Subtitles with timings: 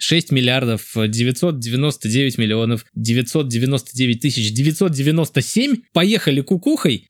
[0.00, 7.08] 6 миллиардов 999 миллионов 999 тысяч 997 поехали кукухой.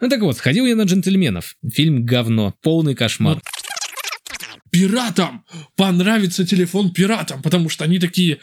[0.00, 1.56] Ну так вот, сходил я на джентльменов.
[1.72, 3.40] Фильм говно, полный кошмар.
[4.70, 5.44] Пиратам
[5.74, 8.38] понравится телефон пиратам, потому что они такие...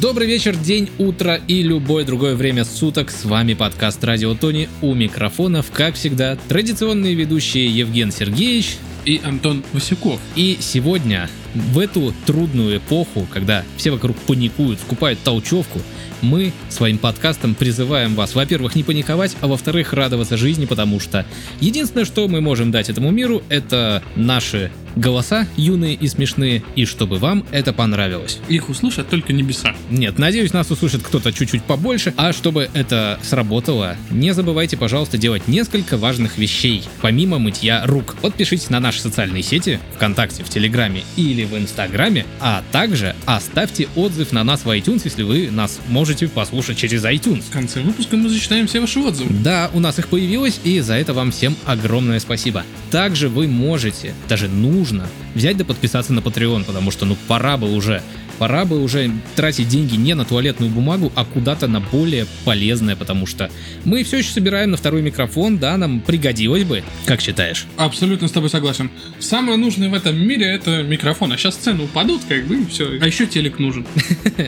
[0.00, 3.10] Добрый вечер, день, утро и любое другое время суток.
[3.10, 9.64] С вами подкаст Радио Тони у микрофонов, как всегда, традиционные ведущие Евген Сергеевич И Антон
[9.72, 10.20] Васюков.
[10.36, 15.80] И сегодня, в эту трудную эпоху, когда все вокруг паникуют, скупают толчевку,
[16.20, 21.24] мы своим подкастом призываем вас, во-первых, не паниковать, а во-вторых, радоваться жизни, потому что
[21.60, 27.18] единственное, что мы можем дать этому миру, это наши голоса юные и смешные, и чтобы
[27.18, 28.38] вам это понравилось.
[28.48, 29.74] Их услышат только небеса.
[29.90, 35.46] Нет, надеюсь, нас услышит кто-то чуть-чуть побольше, а чтобы это сработало, не забывайте, пожалуйста, делать
[35.46, 38.16] несколько важных вещей, помимо мытья рук.
[38.20, 44.32] Подпишитесь на наши социальные сети, ВКонтакте, в Телеграме или в Инстаграме, а также оставьте отзыв
[44.32, 47.42] на нас в iTunes, если вы нас можете послушать через iTunes.
[47.42, 49.30] В конце выпуска мы зачитаем все ваши отзывы.
[49.42, 52.64] Да, у нас их появилось, и за это вам всем огромное спасибо.
[52.90, 57.72] Также вы можете, даже нужно, взять да подписаться на Patreon, потому что ну пора бы
[57.72, 58.02] уже
[58.38, 63.26] пора бы уже тратить деньги не на туалетную бумагу, а куда-то на более полезное, потому
[63.26, 63.50] что
[63.84, 66.82] мы все еще собираем на второй микрофон, да, нам пригодилось бы.
[67.06, 67.66] Как считаешь?
[67.76, 68.90] Абсолютно с тобой согласен.
[69.18, 71.32] Самое нужное в этом мире это микрофон.
[71.32, 72.98] А сейчас цены упадут, как бы, и все.
[73.00, 73.86] А еще телек нужен.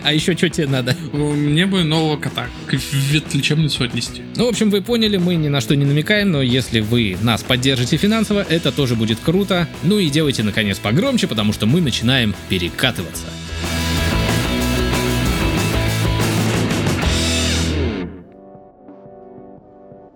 [0.03, 0.97] А еще что тебе надо?
[1.13, 4.23] Мне бы нового кота в ветлечебницу отнести.
[4.37, 7.43] Ну, в общем, вы поняли, мы ни на что не намекаем, но если вы нас
[7.43, 9.69] поддержите финансово, это тоже будет круто.
[9.83, 13.25] Ну и делайте, наконец, погромче, потому что мы начинаем перекатываться.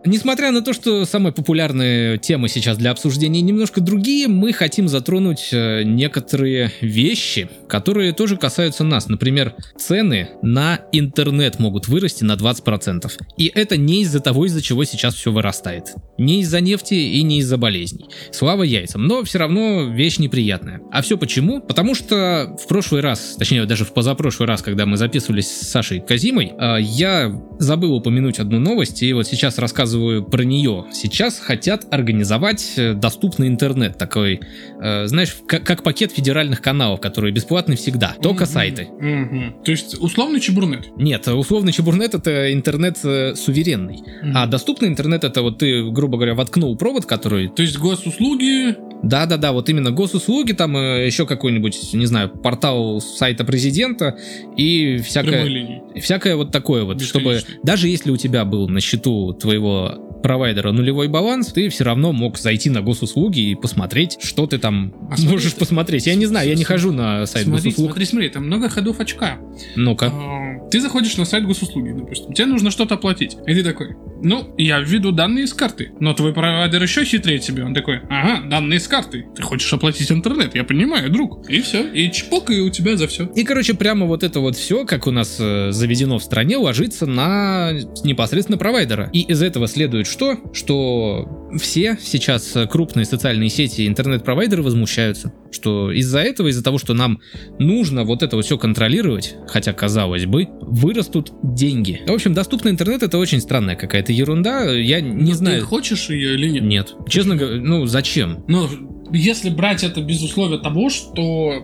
[0.06, 5.48] Несмотря на то, что самые популярные темы сейчас для обсуждения немножко другие, мы хотим затронуть
[5.50, 9.08] э, некоторые вещи, которые тоже касаются нас.
[9.08, 13.10] Например, цены на интернет могут вырасти на 20%.
[13.38, 15.94] И это не из-за того, из-за чего сейчас все вырастает.
[16.18, 18.10] Не из-за нефти и не из-за болезней.
[18.30, 20.82] Слава яйцам, но все равно вещь неприятная.
[20.92, 21.62] А все почему?
[21.62, 26.00] Потому что в прошлый раз, точнее даже в позапрошлый раз, когда мы записывались с Сашей
[26.00, 30.86] Казимой, э, я забыл упомянуть одну новость, и вот сейчас рассказываю рассказываю про нее.
[30.92, 34.40] Сейчас хотят организовать э, доступный интернет, такой,
[34.80, 38.46] э, знаешь, как, как пакет федеральных каналов, которые бесплатны всегда, только mm-hmm.
[38.46, 38.88] сайты.
[39.00, 39.64] Mm-hmm.
[39.64, 40.88] То есть условный чебурнет?
[40.96, 44.32] Нет, условный чебурнет это интернет э, суверенный, mm-hmm.
[44.34, 47.48] а доступный интернет это вот ты, грубо говоря, воткнул провод, который...
[47.48, 48.76] То есть госуслуги...
[49.08, 54.18] Да-да-да, вот именно госуслуги, там э, еще какой-нибудь, не знаю, портал сайта президента
[54.56, 60.13] и всякое, всякое вот такое вот, чтобы даже если у тебя был на счету твоего
[60.24, 64.94] провайдера нулевой баланс, ты все равно мог зайти на госуслуги и посмотреть, что ты там
[65.10, 66.06] а можешь смотри, посмотреть.
[66.06, 67.90] Я не знаю, я не хожу на сайт смотри, госуслуг.
[67.90, 69.36] Смотри, смотри, там много ходов очка.
[69.76, 70.06] Ну-ка.
[70.06, 73.36] А, ты заходишь на сайт госуслуги, допустим, тебе нужно что-то оплатить.
[73.46, 77.62] И ты такой, ну, я введу данные с карты, но твой провайдер еще хитрее тебе.
[77.62, 79.26] Он такой, ага, данные с карты.
[79.36, 81.50] Ты хочешь оплатить интернет, я понимаю, друг.
[81.50, 83.26] И все, и чпок, и у тебя за все.
[83.36, 87.04] И, короче, прямо вот это вот все, как у нас э, заведено в стране, ложится
[87.04, 89.10] на непосредственно провайдера.
[89.12, 90.38] И из этого следует что?
[90.52, 96.94] Что все сейчас крупные социальные сети и интернет-провайдеры возмущаются, что из-за этого, из-за того, что
[96.94, 97.20] нам
[97.58, 102.00] нужно вот это вот все контролировать, хотя казалось бы, вырастут деньги.
[102.06, 105.60] В общем, доступный интернет это очень странная какая-то ерунда, я не Но знаю.
[105.60, 106.62] Ты хочешь ее или нет?
[106.62, 106.94] Нет.
[107.08, 108.44] Честно говоря, ну зачем?
[108.48, 108.68] Ну,
[109.12, 111.60] если брать это без условия того, что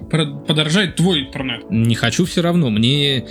[0.46, 1.70] подорожает твой интернет.
[1.70, 2.70] Не хочу все равно.
[2.70, 3.26] Мне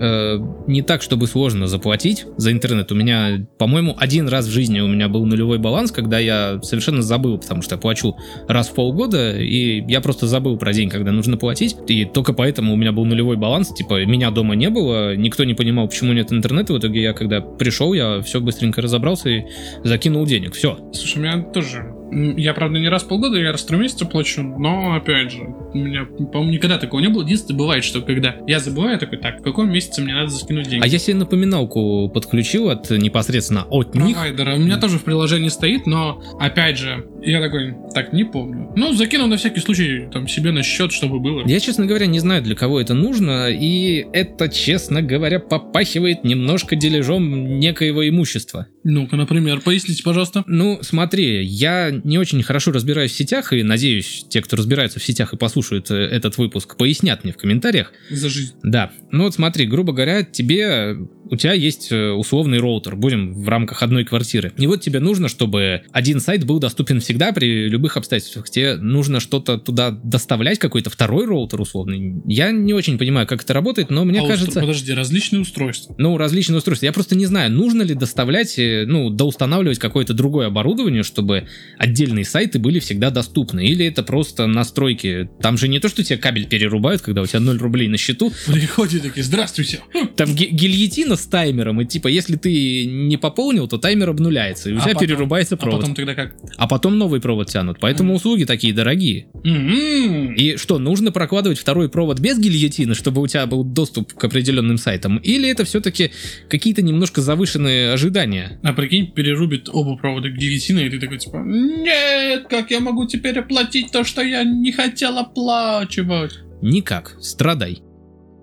[0.00, 2.90] э, не так, чтобы сложно заплатить за интернет.
[2.90, 7.02] У меня, по-моему, один раз в жизни у меня был нулевой баланс, когда я совершенно
[7.02, 8.16] забыл, потому что я плачу
[8.48, 11.76] раз в полгода, и я просто забыл про день, когда нужно платить.
[11.86, 13.68] И только поэтому у меня был нулевой баланс.
[13.74, 16.72] Типа, меня дома не было, никто не понимал, почему нет интернета.
[16.72, 19.44] В итоге я, когда пришел, я все быстренько разобрался и
[19.84, 20.54] закинул денег.
[20.54, 20.78] Все.
[20.92, 24.06] Слушай, у меня тоже я, правда, не раз в полгода, я раз в три месяца
[24.06, 25.42] плачу, но, опять же,
[25.72, 27.22] у меня, по-моему, никогда такого не было.
[27.22, 30.68] Единственное, бывает, что когда я забываю, я такой, так, в каком месяце мне надо закинуть
[30.68, 30.84] деньги?
[30.84, 34.16] А я себе напоминалку подключил от непосредственно от них.
[34.16, 34.54] Провайдера.
[34.54, 38.72] У меня тоже в приложении стоит, но, опять же, я такой, так, не помню.
[38.76, 41.42] Ну, закинул на всякий случай, там, себе на счет, чтобы было.
[41.46, 46.76] Я, честно говоря, не знаю, для кого это нужно, и это, честно говоря, попахивает немножко
[46.76, 48.66] дележом некоего имущества.
[48.82, 50.42] Ну-ка, например, поясните, пожалуйста.
[50.46, 55.04] Ну, смотри, я не очень хорошо разбираюсь в сетях, и надеюсь, те, кто разбирается в
[55.04, 57.92] сетях и послушают э, этот выпуск, пояснят мне в комментариях.
[58.10, 58.54] За жизнь.
[58.62, 58.90] Да.
[59.10, 60.96] Ну вот смотри, грубо говоря, тебе
[61.30, 64.52] у тебя есть э, условный роутер, будем в рамках одной квартиры.
[64.56, 68.50] И вот тебе нужно, чтобы один сайт был доступен всегда при любых обстоятельствах.
[68.50, 72.20] Тебе нужно что-то туда доставлять, какой-то второй роутер условный.
[72.26, 74.58] Я не очень понимаю, как это работает, но мне А кажется...
[74.58, 75.94] устро- Подожди, различные устройства.
[75.98, 76.86] Ну, различные устройства.
[76.86, 81.46] Я просто не знаю, нужно ли доставлять, э, ну, доустанавливать какое-то другое оборудование, чтобы
[81.90, 83.66] отдельные сайты были всегда доступны.
[83.66, 85.28] Или это просто настройки.
[85.42, 88.32] Там же не то, что тебе кабель перерубают, когда у тебя 0 рублей на счету.
[88.46, 89.80] Приходят такие, здравствуйте.
[90.16, 94.72] Там ги- гильотина с таймером, и типа, если ты не пополнил, то таймер обнуляется, и
[94.74, 95.80] у А тебя потом- перерубается А провод.
[95.80, 96.34] потом тогда как?
[96.56, 97.78] А потом новый провод тянут.
[97.80, 98.16] Поэтому Мгм.
[98.16, 99.26] услуги такие дорогие.
[99.44, 100.34] М-м.
[100.34, 104.78] И что, нужно прокладывать второй провод без гильотины, чтобы у тебя был доступ к определенным
[104.78, 105.16] сайтам?
[105.18, 106.10] Или это все-таки
[106.48, 108.58] какие-то немножко завышенные ожидания?
[108.62, 111.38] А прикинь, перерубит оба провода гильотины, и ты такой типа,
[111.82, 116.38] нет, как я могу теперь оплатить то, что я не хотел оплачивать?
[116.62, 117.82] Никак, страдай.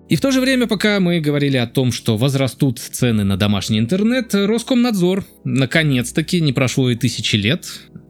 [0.08, 3.78] И в то же время, пока мы говорили о том, что возрастут цены на домашний
[3.78, 7.66] интернет, Роскомнадзор, наконец-таки, не прошло и тысячи лет,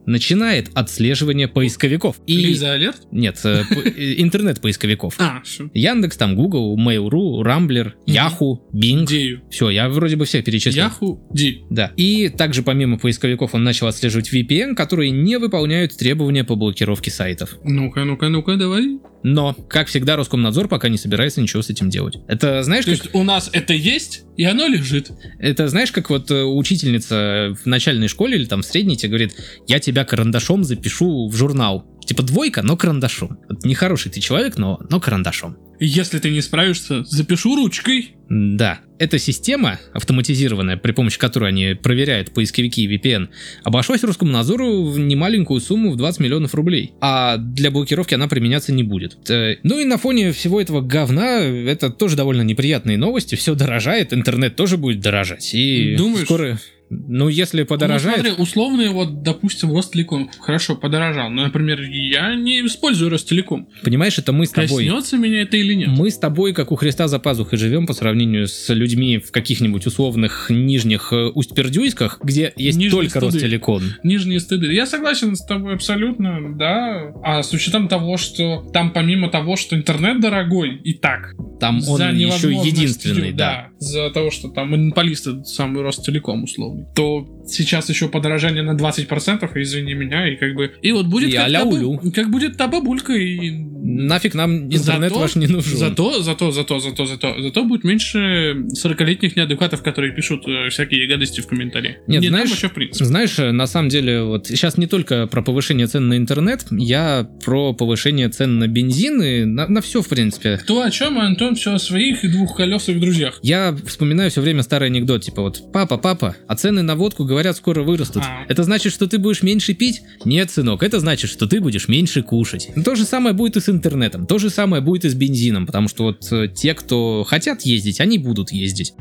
[0.09, 2.17] начинает отслеживание поисковиков.
[2.25, 2.35] И...
[2.35, 2.97] Лиза Алерт?
[3.11, 5.15] Нет, э, э, интернет-поисковиков.
[5.29, 5.69] А, все.
[5.73, 9.05] Яндекс, там Google, Mail.ru, Рамблер, Яху, Bing.
[9.05, 9.41] Дею.
[9.51, 10.85] Все, я вроде бы всех перечислил.
[10.85, 11.63] Яху, Ди.
[11.69, 11.91] Да.
[11.97, 17.57] И также помимо поисковиков он начал отслеживать VPN, которые не выполняют требования по блокировке сайтов.
[17.63, 18.99] Ну-ка, ну-ка, ну-ка, давай.
[19.23, 22.17] Но, как всегда, Роскомнадзор пока не собирается ничего с этим делать.
[22.27, 25.11] Это знаешь, То как, есть у нас это есть, и оно лежит.
[25.39, 29.35] это знаешь, как вот э, учительница в начальной школе или там в средней тебе говорит,
[29.67, 31.85] я тебя карандашом запишу в журнал.
[32.05, 33.39] Типа двойка, но карандашом.
[33.49, 35.57] Вот нехороший ты человек, но, но карандашом.
[35.79, 38.15] Если ты не справишься, запишу ручкой.
[38.29, 43.29] Да, эта система автоматизированная, при помощи которой они проверяют поисковики и VPN,
[43.63, 46.91] обошлась Роскомнадзору в немаленькую сумму в 20 миллионов рублей.
[46.99, 49.29] А для блокировки она применяться не будет.
[49.29, 53.35] Э, Ну и на фоне всего этого говна, это тоже довольно неприятные новости.
[53.35, 55.53] Все дорожает, интернет тоже будет дорожать.
[55.53, 56.25] И Думаешь?
[56.25, 56.59] скоро...
[56.89, 58.17] Ну, если подорожает...
[58.17, 61.29] Ну, смотри, условный, вот, допустим, Ростелеком хорошо подорожал.
[61.29, 63.69] Но, например, я не использую Ростелеком.
[63.83, 64.85] Понимаешь, это мы с тобой...
[64.85, 65.89] Коснется меня это или нет?
[65.89, 69.85] Мы с тобой, как у Христа за пазухой, живем по сравнению с людьми в каких-нибудь
[69.85, 73.33] условных нижних э, Усть-Пердюйсках, где есть Нижние только студы.
[73.33, 73.83] Ростелеком.
[74.03, 74.73] Нижние стыды.
[74.73, 77.13] Я согласен с тобой абсолютно, да.
[77.23, 82.01] А с учетом того, что там помимо того, что интернет дорогой и так, Там он
[82.15, 83.69] еще единственный, да.
[83.77, 86.78] За того, что там монополисты самый Ростелеком условный.
[86.93, 90.71] То сейчас еще подорожание на 20%, извини меня, и как бы...
[90.81, 91.99] И вот будет И как, та, улю.
[92.15, 93.51] как будет та бабулька, и
[93.81, 95.77] Нафиг нам интернет Зато- ваш не нужен.
[95.77, 98.55] Зато, зато, зато, зато, зато, зато будет меньше
[98.85, 101.95] 40-летних неадекватов, которые пишут э, всякие гадости в комментариях.
[102.07, 103.05] Нет, не знаешь- вообще в принципе.
[103.05, 107.27] Знаешь, э, на самом деле, вот сейчас не только про повышение цен на интернет, я
[107.45, 110.57] про повышение цен на бензин и на, на все, в принципе.
[110.57, 113.39] Кто о чем, а Антон все о своих и двухколесных друзьях.
[113.41, 117.38] Я вспоминаю все время старый анекдот, типа вот, папа, папа, а цены на водку, говорят,
[117.53, 118.23] скоро вырастут.
[118.25, 118.45] А.
[118.47, 120.01] Это значит, что ты будешь меньше пить?
[120.25, 122.69] Нет, сынок, это значит, что ты будешь меньше кушать.
[122.83, 125.87] То же самое будет и с интернетом, то же самое будет и с бензином, потому
[125.87, 128.93] что вот э, те, кто хотят ездить, они будут ездить.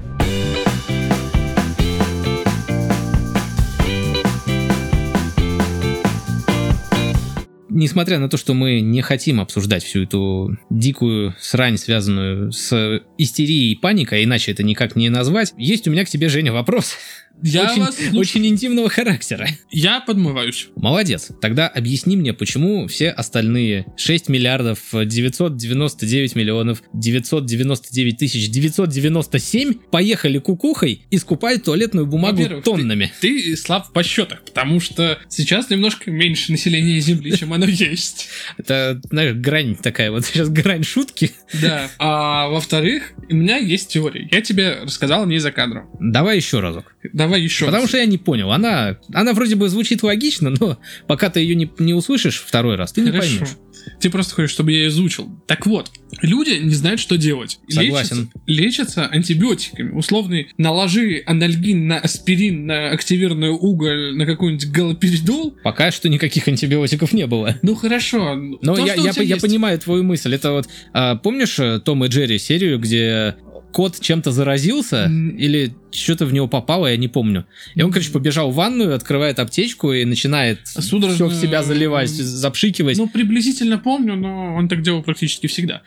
[7.71, 13.71] Несмотря на то, что мы не хотим обсуждать всю эту дикую срань, связанную с истерией
[13.71, 16.97] и паникой, а иначе это никак не назвать, есть у меня к тебе, Женя, вопрос.
[17.43, 18.19] Я очень, вас слушаю.
[18.19, 19.49] очень интимного характера.
[19.71, 20.69] Я подмываюсь.
[20.77, 21.31] Молодец.
[21.41, 31.03] Тогда объясни мне, почему все остальные 6 миллиардов 999 миллионов 999 тысяч 997 поехали кукухой
[31.11, 33.13] и скупают туалетную бумагу тоннами.
[33.21, 38.29] Ты слаб в подсчетах, потому что сейчас немножко меньше населения Земли, чем оно есть.
[38.57, 41.33] Это, знаешь, грань такая, вот сейчас грань шутки.
[41.61, 41.91] Да.
[41.99, 44.29] А во-вторых, у меня есть теория.
[44.31, 45.91] Я тебе рассказал о ней за кадром.
[46.01, 46.95] Давай еще разок.
[47.13, 47.91] Давай еще Потому раз.
[47.91, 48.51] что я не понял.
[48.53, 52.93] Она, она вроде бы звучит логично, но пока ты ее не, не услышишь второй раз,
[52.93, 53.31] ты не Хорошо.
[53.39, 53.57] поймешь.
[54.01, 55.31] Ты просто хочешь, чтобы я ее озвучил.
[55.47, 55.91] Так вот,
[56.21, 57.59] люди не знают, что делать.
[57.69, 58.29] Согласен.
[58.47, 59.93] Лечатся, лечатся антибиотиками.
[59.93, 65.55] Условный, наложи анальгин на аспирин, на активированный уголь, на какой-нибудь галоперидол.
[65.63, 67.57] Пока что никаких антибиотиков не было.
[67.63, 68.35] Ну хорошо.
[68.35, 69.41] Но то, я, я, я есть.
[69.41, 70.35] понимаю твою мысль.
[70.35, 73.37] Это вот, а, помнишь э, Том и Джерри серию, где
[73.73, 75.31] кот чем-то заразился М.
[75.31, 77.47] или что-то в него попало, я не помню.
[77.75, 82.11] И он, короче, побежал в ванную, открывает аптечку и начинает все Судорожно- в себя заливать,
[82.11, 82.99] запшикивать.
[82.99, 85.83] Ну, приблизительно помню, но он так делал практически всегда.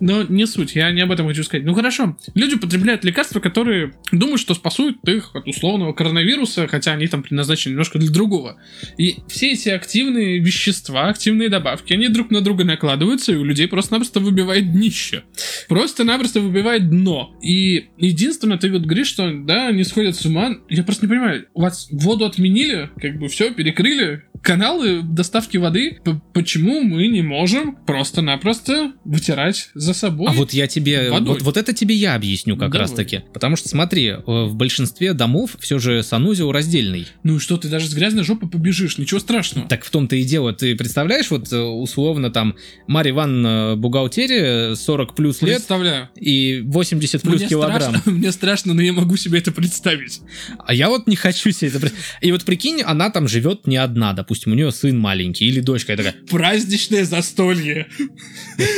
[0.00, 1.64] Но не суть, я не об этом хочу сказать.
[1.64, 7.06] Ну хорошо, люди употребляют лекарства, которые думают, что спасут их от условного коронавируса, хотя они
[7.06, 8.58] там предназначены немножко для другого.
[8.98, 13.68] И все эти активные вещества, активные добавки, они друг на друга накладываются, и у людей
[13.68, 15.24] просто-напросто выбивает днище.
[15.68, 17.34] Просто-напросто выбивает дно.
[17.42, 20.56] И единственное, ты вот говоришь, что да, они сходят с ума.
[20.68, 25.98] Я просто не понимаю, у вас воду отменили, как бы все, перекрыли, каналы доставки воды,
[26.32, 30.28] почему мы не можем просто-напросто вытирать за собой?
[30.30, 31.34] А вот я тебе, водой?
[31.34, 32.82] вот, вот это тебе я объясню как Давай.
[32.86, 33.22] раз таки.
[33.34, 37.08] Потому что смотри, э, в большинстве домов все же санузел раздельный.
[37.24, 39.66] Ну и что, ты даже с грязной жопой побежишь, ничего страшного.
[39.68, 40.52] Так в том-то и дело.
[40.52, 42.54] Ты представляешь, вот э, условно там
[42.86, 46.08] Марья Ивановна бухгалтерия, 40 плюс лет Представляю.
[46.14, 47.80] и 80 плюс мне килограмм.
[47.96, 50.20] Страшно, мне страшно, но я могу себе это представить.
[50.64, 51.80] А я вот не хочу себе это...
[51.80, 55.60] пред- И вот прикинь, она там живет не одна, допустим, у нее сын маленький или
[55.60, 56.14] дочка, и такая...
[56.28, 57.86] Праздничное застолье.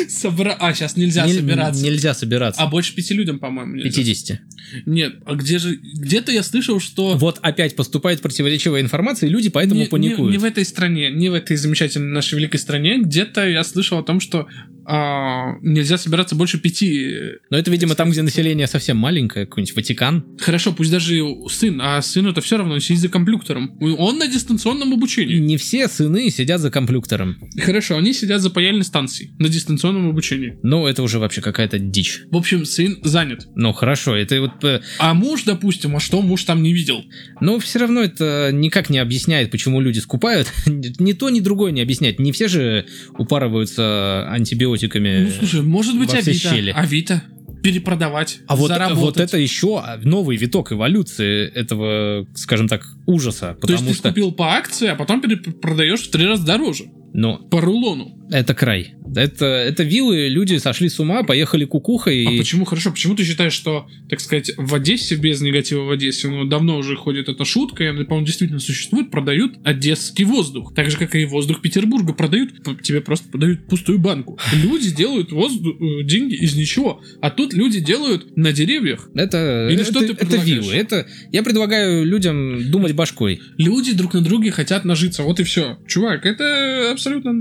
[0.09, 0.57] Собра...
[0.59, 1.83] А, сейчас нельзя «Нель- собираться.
[1.83, 2.63] Нельзя собираться.
[2.63, 4.03] А больше пяти людям, по-моему, нельзя.
[4.03, 4.41] 50.
[4.87, 5.77] Нет, а где же...
[5.77, 7.17] Где-то я слышал, что...
[7.17, 10.33] Вот опять поступает противоречивая информация, и люди поэтому не, не- паникуют.
[10.33, 12.99] Не, в этой стране, не в этой замечательной нашей великой стране.
[13.01, 14.47] Где-то я слышал о том, что
[14.91, 17.15] а, нельзя собираться больше пяти.
[17.51, 20.25] Но это, видимо, там, где население совсем маленькое, какой-нибудь Ватикан.
[20.41, 23.77] Хорошо, пусть даже сын, а сыну это все равно, он сидит за компьютером.
[23.99, 25.37] Он на дистанционном обучении.
[25.37, 27.37] Не все сыны сидят за компьютером.
[27.61, 30.59] Хорошо, они сидят за паяльной станцией на дистанционном обучении.
[30.63, 32.23] Но это уже вообще какая-то дичь.
[32.31, 33.47] В общем, сын занят.
[33.57, 34.65] Ну хорошо, это вот...
[34.65, 37.05] э, А муж, допустим, а что муж там не видел?
[37.43, 40.51] Но все равно это никак не объясняет, почему люди скупают.
[40.67, 42.19] Ни то, ни другое не объясняет.
[42.19, 42.87] Не все же
[43.19, 44.78] упарываются антибиотиками.
[44.87, 46.33] Ну, слушай, может быть, Авито.
[46.33, 46.71] щели.
[46.71, 47.23] Авито.
[47.63, 48.41] Перепродавать.
[48.47, 49.01] А вот, заработать.
[49.03, 53.57] вот это еще новый виток эволюции этого, скажем так, ужаса.
[53.61, 56.85] То есть ты что, купил по акции, а потом перепродаешь в три раза дороже.
[57.13, 58.18] ну, По рулону.
[58.31, 58.95] Это край.
[59.17, 62.27] Это, это виллы, люди сошли с ума, поехали кукухой.
[62.27, 65.91] А и- почему, хорошо, почему ты считаешь, что, так сказать, в Одессе, без негатива в
[65.91, 70.75] Одессе, ну, давно уже ходит эта шутка, и она, по-моему, действительно существует, продают одесский воздух.
[70.75, 72.51] Так же, как и воздух Петербурга продают,
[72.83, 74.39] тебе просто продают пустую банку.
[74.53, 79.09] Люди делают воздух, э, деньги из ничего, а тут люди делают на деревьях.
[79.15, 80.75] Это, Или это, что ты это виллы.
[80.75, 83.41] Это, я предлагаю людям думать башкой.
[83.57, 85.79] Люди друг на друге хотят нажиться, вот и все.
[85.87, 87.33] Чувак, это абсолютно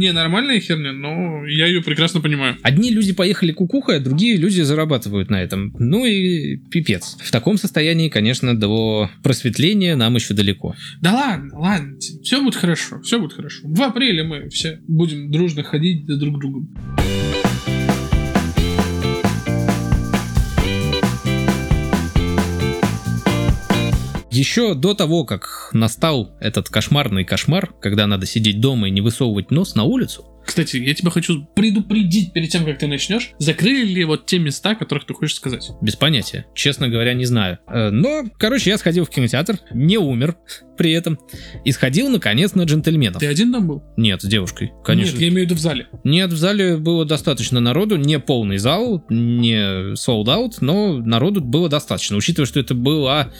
[0.00, 2.56] ненормальная херня, но я ее прекрасно понимаю.
[2.62, 5.74] Одни люди поехали кукухой, а другие люди зарабатывают на этом.
[5.78, 7.16] Ну и пипец.
[7.20, 10.74] В таком состоянии, конечно, до просветления нам еще далеко.
[11.00, 13.60] Да ладно, ладно, все будет хорошо, все будет хорошо.
[13.64, 16.68] В апреле мы все будем дружно ходить друг другом.
[24.30, 29.50] Еще до того, как настал этот кошмарный кошмар, когда надо сидеть дома и не высовывать
[29.50, 34.04] нос на улицу, Кстати, я тебя хочу предупредить перед тем, как ты начнешь, закрыли ли
[34.04, 35.70] вот те места, о которых ты хочешь сказать?
[35.80, 36.44] без понятия.
[36.56, 37.60] Честно говоря, не знаю.
[37.68, 40.34] Э, Но, короче, я сходил в кинотеатр, не умер
[40.76, 41.20] при этом,
[41.64, 43.20] и сходил, наконец, на джентльменов.
[43.20, 43.84] Ты один там был?
[43.96, 45.12] Нет, с девушкой, конечно.
[45.12, 45.86] Нет, я имею в виду в зале.
[46.02, 51.68] Нет, в зале было достаточно народу, не полный зал, не sold out, но народу было
[51.68, 52.16] достаточно.
[52.16, 53.32] Учитывая, что это было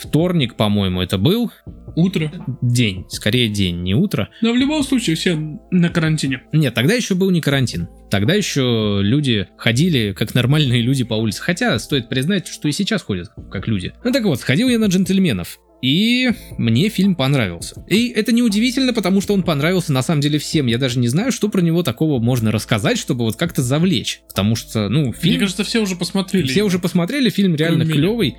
[0.00, 1.52] вторник, по-моему, это был
[1.96, 2.30] Утро.
[2.62, 4.28] день, скорее день, не утро.
[4.42, 5.36] Но в любом случае все
[5.70, 6.42] на карантине.
[6.52, 7.88] Нет, тогда еще был не карантин.
[8.10, 11.42] Тогда еще люди ходили как нормальные люди по улице.
[11.42, 13.92] Хотя стоит признать, что и сейчас ходят как люди.
[14.04, 15.58] Ну так вот, сходил я на джентльменов.
[15.82, 17.82] И мне фильм понравился.
[17.88, 20.66] И это неудивительно, потому что он понравился на самом деле всем.
[20.66, 24.20] Я даже не знаю, что про него такого можно рассказать, чтобы вот как-то завлечь.
[24.28, 25.34] Потому что, ну, фильм...
[25.34, 26.46] Мне кажется, все уже посмотрели.
[26.46, 28.36] Все уже посмотрели, фильм реально клевый.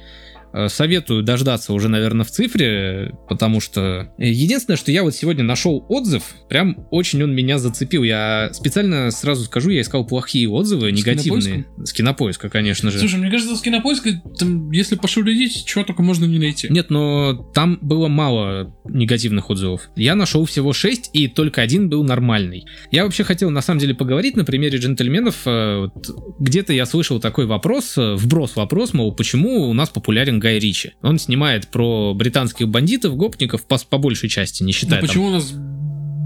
[0.53, 5.43] Э, Советую дождаться уже, наверное, в цифре, потому что э, единственное, что я вот сегодня
[5.43, 8.03] нашел отзыв, прям очень он меня зацепил.
[8.03, 11.65] Я специально сразу скажу, я искал плохие отзывы, С негативные.
[11.83, 12.99] С кинопоиска, конечно же.
[12.99, 16.67] Слушай, мне кажется, с кинопоиска, там, если пошурить, чего только можно не найти.
[16.69, 19.89] Нет, но там было мало негативных отзывов.
[19.95, 22.65] Я нашел всего 6, и только один был нормальный.
[22.91, 25.35] Я вообще хотел, на самом деле, поговорить на примере джентльменов.
[25.45, 26.07] Э, вот
[26.39, 30.93] Где-то я слышал такой вопрос, э, вброс вопрос, мол, почему у нас популярен Гай Ричи?
[31.01, 35.27] Он снимает про британских бандитов, гопников по, по большей части, не Ну, считая там почему
[35.27, 35.53] у нас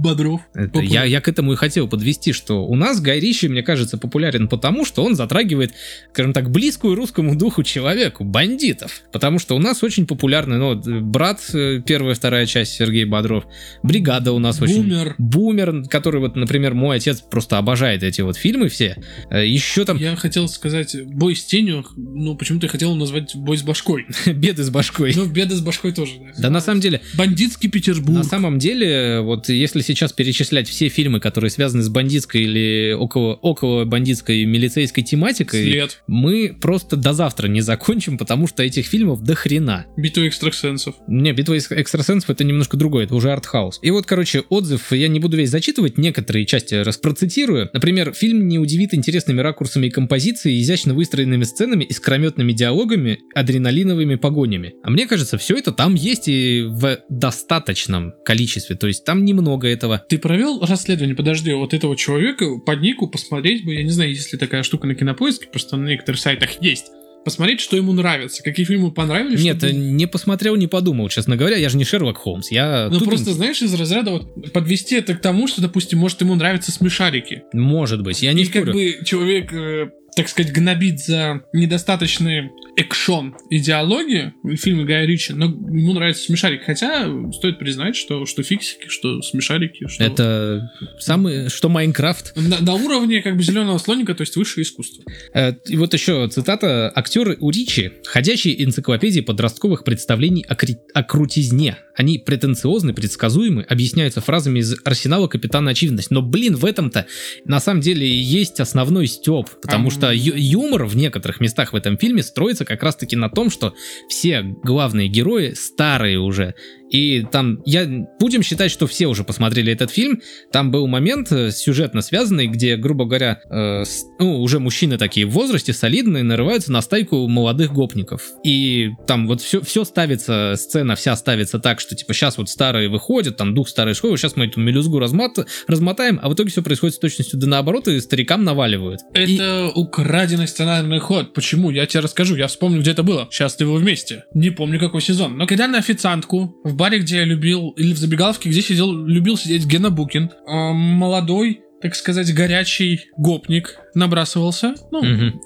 [0.06, 0.42] Бодров?
[0.54, 3.98] это я, я к этому и хотел подвести, что у нас Гай Ричи, мне кажется,
[3.98, 5.74] популярен потому, что он затрагивает,
[6.12, 9.02] скажем так, близкую русскому духу человеку, бандитов.
[9.12, 13.46] Потому что у нас очень популярный, ну, вот, брат, э, первая, вторая часть Сергей Бодров,
[13.84, 14.84] бригада у нас очень...
[14.84, 15.16] Бумер.
[15.18, 18.98] Бумер, который вот, например, мой отец просто обожает эти вот фильмы все.
[19.32, 23.64] Еще там Я хотел сказать бой с тенью, ну почему-то я хотел назвать бой с
[23.64, 24.06] башкой.
[24.26, 25.14] беды с башкой.
[25.16, 26.14] Ну, беды с башкой тоже.
[26.38, 28.18] Да на самом деле, Бандитский Петербург.
[28.18, 32.94] на самом деле, вот если сейчас сейчас перечислять все фильмы, которые связаны с бандитской или
[32.94, 36.04] около, около бандитской милицейской тематикой, След.
[36.08, 39.86] мы просто до завтра не закончим, потому что этих фильмов до хрена.
[39.98, 40.96] Битва экстрасенсов.
[41.08, 43.80] Не, битва экс- экстрасенсов это немножко другое, это уже артхаус.
[43.82, 47.70] И вот, короче, отзыв, я не буду весь зачитывать, некоторые части распроцитирую.
[47.74, 54.74] Например, фильм не удивит интересными ракурсами и композицией, изящно выстроенными сценами, искрометными диалогами, адреналиновыми погонями.
[54.84, 59.68] А мне кажется, все это там есть и в достаточном количестве, то есть там немного
[59.86, 60.06] этого.
[60.10, 64.32] Ты провел расследование, подожди, вот этого человека по нику посмотреть бы, я не знаю, есть
[64.34, 66.88] ли такая штука на кинопоиске, просто на некоторых сайтах есть.
[67.24, 69.44] Посмотреть, что ему нравится, какие фильмы понравились.
[69.44, 72.88] Нет, чтобы- не посмотрел, не подумал, честно говоря, я же не Шерлок Холмс, я...
[72.92, 76.72] Ну просто, знаешь, из разряда вот подвести это к тому, что, допустим, может ему нравятся
[76.72, 77.42] смешарики.
[77.52, 78.66] Может быть, я не и спорю.
[78.66, 85.46] как бы человек, э, так сказать, гнобит за недостаточный экшон идеологии фильма Гая Ричи, но
[85.46, 86.64] ему нравится смешарики.
[86.66, 90.04] Хотя стоит признать, что, что фиксики, что смешарики, что...
[90.04, 92.34] Это самый, что Майнкрафт.
[92.36, 95.04] На, на уровне как бы зеленого слоника, то есть высшее искусство.
[95.34, 96.92] Э, И вот еще цитата.
[96.96, 101.78] Актеры у Ричи– ходячие энциклопедии подростковых представлений о, кри- о крутизне.
[101.96, 106.12] Они претенциозны, предсказуемы, объясняются фразами из арсенала Капитана Очевидность.
[106.12, 107.06] Но, блин, в этом-то
[107.46, 109.48] на самом деле есть основной степ.
[109.62, 109.92] Потому Ам.
[109.92, 113.76] что ю- юмор в некоторых местах в этом фильме строится как раз-таки на том, что
[114.10, 116.56] все главные герои старые уже.
[116.96, 117.86] И там, я
[118.20, 120.22] будем считать, что все уже посмотрели этот фильм.
[120.52, 125.26] Там был момент э, сюжетно связанный, где, грубо говоря, э, с- ну, уже мужчины такие
[125.26, 128.24] в возрасте, солидные, нарываются на стайку молодых гопников.
[128.46, 132.88] И там вот все, все ставится, сцена вся ставится так, что типа сейчас вот старые
[132.90, 136.62] выходят, там дух старой школы, сейчас мы эту мелюзгу размат- размотаем, а в итоге все
[136.64, 139.02] происходит с точностью да наоборот, и старикам наваливают.
[139.14, 141.34] И- Это украденный сценарный ход.
[141.34, 141.72] Почему?
[141.72, 142.36] Я тебе расскажу.
[142.36, 143.28] Я вспомню, где это было.
[143.32, 144.24] Счастливы вместе.
[144.34, 145.38] Не помню, какой сезон.
[145.38, 149.38] Но когда на официантку в баре, где я любил, или в забегаловке, где сидел, любил
[149.38, 155.02] сидеть Гена Букин, э, молодой, так сказать, горячий гопник набрасывался, ну,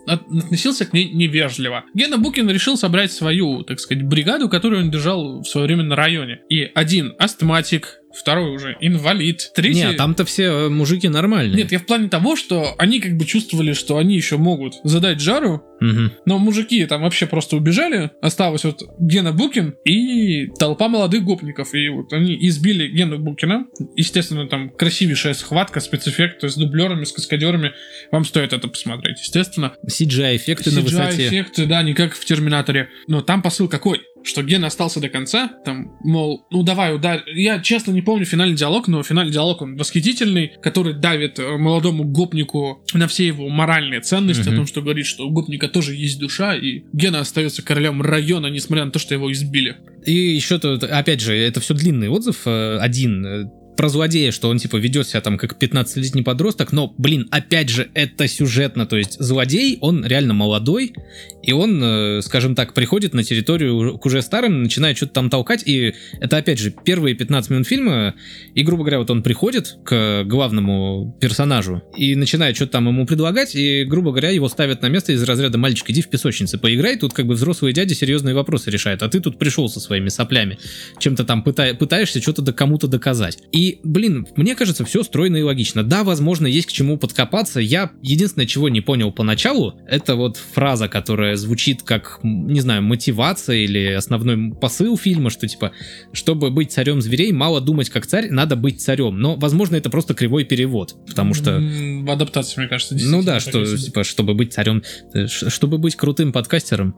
[0.08, 1.86] от- относился к ней невежливо.
[1.96, 5.96] Гена Букин решил собрать свою, так сказать, бригаду, которую он держал в свое время на
[5.96, 6.40] районе.
[6.50, 9.84] И один астматик, второй уже инвалид, третий...
[9.84, 11.56] Не, там-то все э, мужики нормальные.
[11.58, 15.20] Нет, я в плане того, что они как бы чувствовали, что они еще могут задать
[15.20, 16.12] жару, Мгм.
[16.26, 18.12] но мужики там вообще просто убежали.
[18.22, 21.74] Осталось вот Гена Букин и толпа молодых гопников.
[21.74, 23.66] И вот они избили Гену Букина.
[23.96, 27.72] Естественно, там красивейшая схватка, спецэффекты с дублерами, с каскадерами.
[28.12, 29.74] Вам стоит это посмотреть, естественно.
[29.88, 31.28] CGI-эффекты на высоте.
[31.28, 32.90] эффекты, да, не как в Терминаторе.
[33.08, 34.02] Но там посыл какой?
[34.24, 37.24] Что Ген остался до конца, там, мол, ну давай, ударь.
[37.34, 42.04] Я честно не помню финальный диалог, но финальный диалог он восхитительный, который давит э, молодому
[42.04, 44.54] гопнику на все его моральные ценности, Мгм.
[44.54, 48.48] о том, что говорит, что у гопника тоже есть душа, и Гена остается королем района,
[48.48, 49.78] несмотря на то, что его избили.
[50.06, 53.46] И еще опять же, это все длинный отзыв, э, один э,
[53.80, 57.90] про злодея, что он типа ведет себя там как 15-летний подросток, но, блин, опять же,
[57.94, 60.92] это сюжетно, то есть злодей, он реально молодой,
[61.42, 65.64] и он, э, скажем так, приходит на территорию к уже старым, начинает что-то там толкать,
[65.66, 68.16] и это, опять же, первые 15 минут фильма,
[68.54, 73.56] и, грубо говоря, вот он приходит к главному персонажу и начинает что-то там ему предлагать,
[73.56, 77.14] и, грубо говоря, его ставят на место из разряда «мальчик, иди в песочнице, поиграй», тут
[77.14, 80.60] как бы взрослые дяди серьезные вопросы решают, а ты тут пришел со своими соплями,
[81.00, 83.38] чем-то там пыта- пытаешься что-то кому-то доказать.
[83.54, 85.84] И, блин, мне кажется, все стройно и логично.
[85.84, 87.60] Да, возможно, есть к чему подкопаться.
[87.60, 93.58] Я единственное, чего не понял поначалу, это вот фраза, которая звучит как, не знаю, мотивация
[93.58, 95.72] или основной посыл фильма, что типа,
[96.14, 99.20] чтобы быть царем зверей, мало думать как царь, надо быть царем.
[99.20, 101.60] Но, возможно, это просто кривой перевод, потому что...
[101.60, 103.86] В адаптации, мне кажется, Ну да, что, есть.
[103.86, 106.96] типа, чтобы быть царем, э, чтобы быть крутым подкастером,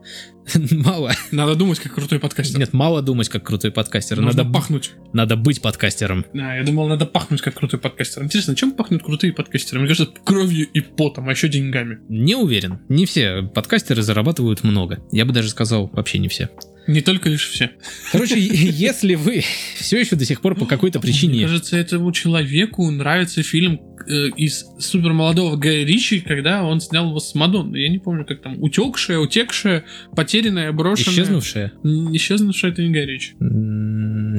[0.70, 1.12] мало.
[1.30, 2.58] Надо думать, как крутой подкастер.
[2.58, 4.20] Нет, мало думать, как крутой подкастер.
[4.20, 4.92] Нужно Надо, пахнуть.
[5.12, 6.24] надо быть подкастером.
[6.32, 8.22] Да, я думал, надо пахнуть как крутой подкастер.
[8.22, 9.80] Интересно, чем пахнут крутые подкастеры?
[9.80, 11.98] Мне кажется, кровью и потом, а еще деньгами.
[12.08, 12.78] Не уверен.
[12.88, 15.02] Не все подкастеры зарабатывают много.
[15.10, 16.50] Я бы даже сказал, вообще не все.
[16.86, 17.70] Не только лишь все.
[18.10, 19.44] Короче, если вы
[19.76, 21.42] все еще до сих пор по какой-то Мне причине...
[21.42, 27.20] кажется, этому человеку нравится фильм э, из супер молодого Гая Ричи, когда он снял его
[27.20, 27.82] с Мадонной.
[27.82, 28.60] Я не помню, как там.
[28.62, 31.14] Утекшая, утекшая, потерянная, брошенная.
[31.14, 31.72] Исчезнувшая?
[31.84, 33.34] Исчезнувшая это не Гай Ричи.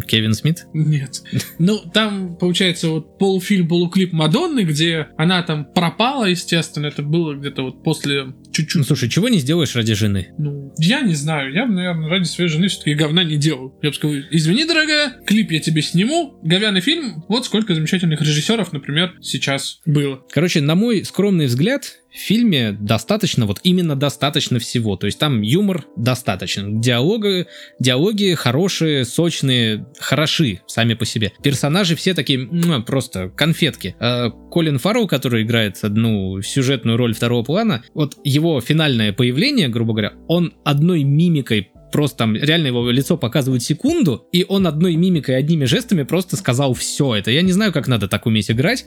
[0.05, 0.67] Кевин Смит?
[0.73, 1.23] Нет.
[1.59, 6.87] Ну, там, получается, вот полуфильм, полуклип Мадонны, где она там пропала, естественно.
[6.87, 10.27] Это было где-то вот после Ну, чуть-чуть слушай, чего не сделаешь ради жены?
[10.37, 11.51] Ну, я не знаю.
[11.53, 13.73] Я наверное, ради своей жены все-таки говна не делал.
[13.81, 18.71] Я бы сказал, извини, дорогая, клип я тебе сниму, говяный фильм, вот сколько замечательных режиссеров,
[18.71, 20.23] например, сейчас было.
[20.29, 24.95] Короче, на мой скромный взгляд, в фильме достаточно, вот именно достаточно всего.
[24.95, 26.79] То есть там юмор достаточно.
[26.79, 27.47] Диалоги,
[27.79, 31.33] диалоги хорошие, сочные, хороши сами по себе.
[31.41, 33.95] Персонажи все такие ну, просто конфетки.
[33.99, 39.93] А Колин Фаррелл, который играет одну сюжетную роль второго плана, вот его финальное появление, грубо
[39.93, 45.37] говоря, он одной мимикой просто там реально его лицо показывают секунду, и он одной мимикой,
[45.37, 47.29] одними жестами просто сказал все это.
[47.29, 48.85] Я не знаю, как надо так уметь играть.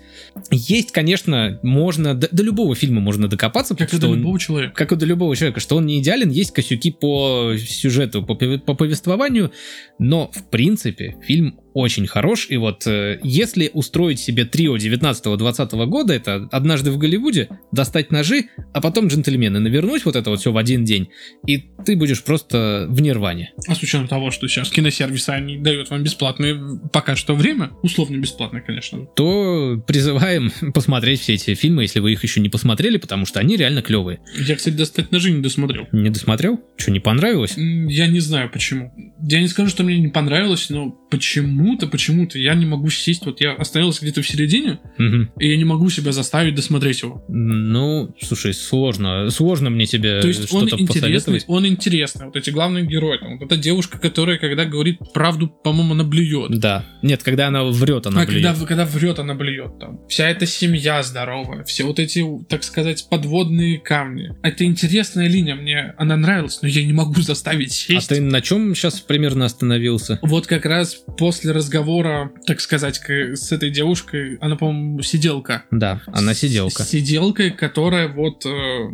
[0.51, 3.77] Есть, конечно, можно, до, до любого фильма можно докопаться.
[3.77, 4.75] Как и до любого человека.
[4.75, 8.75] Как и до любого человека, что он не идеален, есть косяки по сюжету, по, по
[8.75, 9.53] повествованию,
[10.01, 12.47] но в принципе фильм очень хорош.
[12.49, 18.47] И вот э, если устроить себе трио 19-20 года, это однажды в Голливуде, достать ножи,
[18.73, 21.11] а потом джентльмены навернуть вот это вот все в один день,
[21.47, 23.53] и ты будешь просто в нирване.
[23.69, 26.59] А с учетом того, что сейчас киносервисы, они дают вам бесплатное
[26.93, 29.05] пока что время, условно бесплатное, конечно.
[29.15, 33.55] То призываем посмотреть все эти фильмы, если вы их еще не посмотрели, потому что они
[33.55, 34.21] реально клевые.
[34.39, 35.87] Я, кстати, достать ножи не досмотрел.
[35.93, 36.59] Не досмотрел?
[36.79, 37.53] Что, не понравилось?
[37.59, 38.95] Я не знаю почему.
[39.21, 43.41] Я не скажу, что мне не понравилось, но почему-то, почему-то я не могу сесть, вот
[43.41, 45.29] я остановился где-то в середине, угу.
[45.39, 47.25] и я не могу себя заставить досмотреть его.
[47.29, 52.51] Ну, слушай, сложно, сложно мне тебе То есть что-то он интересный, он интересный, вот эти
[52.51, 56.59] главные герои, там, вот эта девушка, которая, когда говорит правду, по-моему, она блюет.
[56.59, 58.45] Да, нет, когда она врет, она а, блюет.
[58.45, 63.07] Когда, когда врет, она блюет, там, вся эта семья здоровая, все вот эти, так сказать,
[63.09, 64.31] подводные камни.
[64.43, 68.11] Это интересная линия, мне она нравилась, но я не могу заставить сесть.
[68.11, 70.19] А ты на чем сейчас примерно остановился?
[70.23, 75.65] Вот как раз после разговора, так сказать, с этой девушкой, она, по-моему, сиделка.
[75.71, 76.83] Да, она сиделка.
[76.83, 78.91] С сиделкой, которая вот э,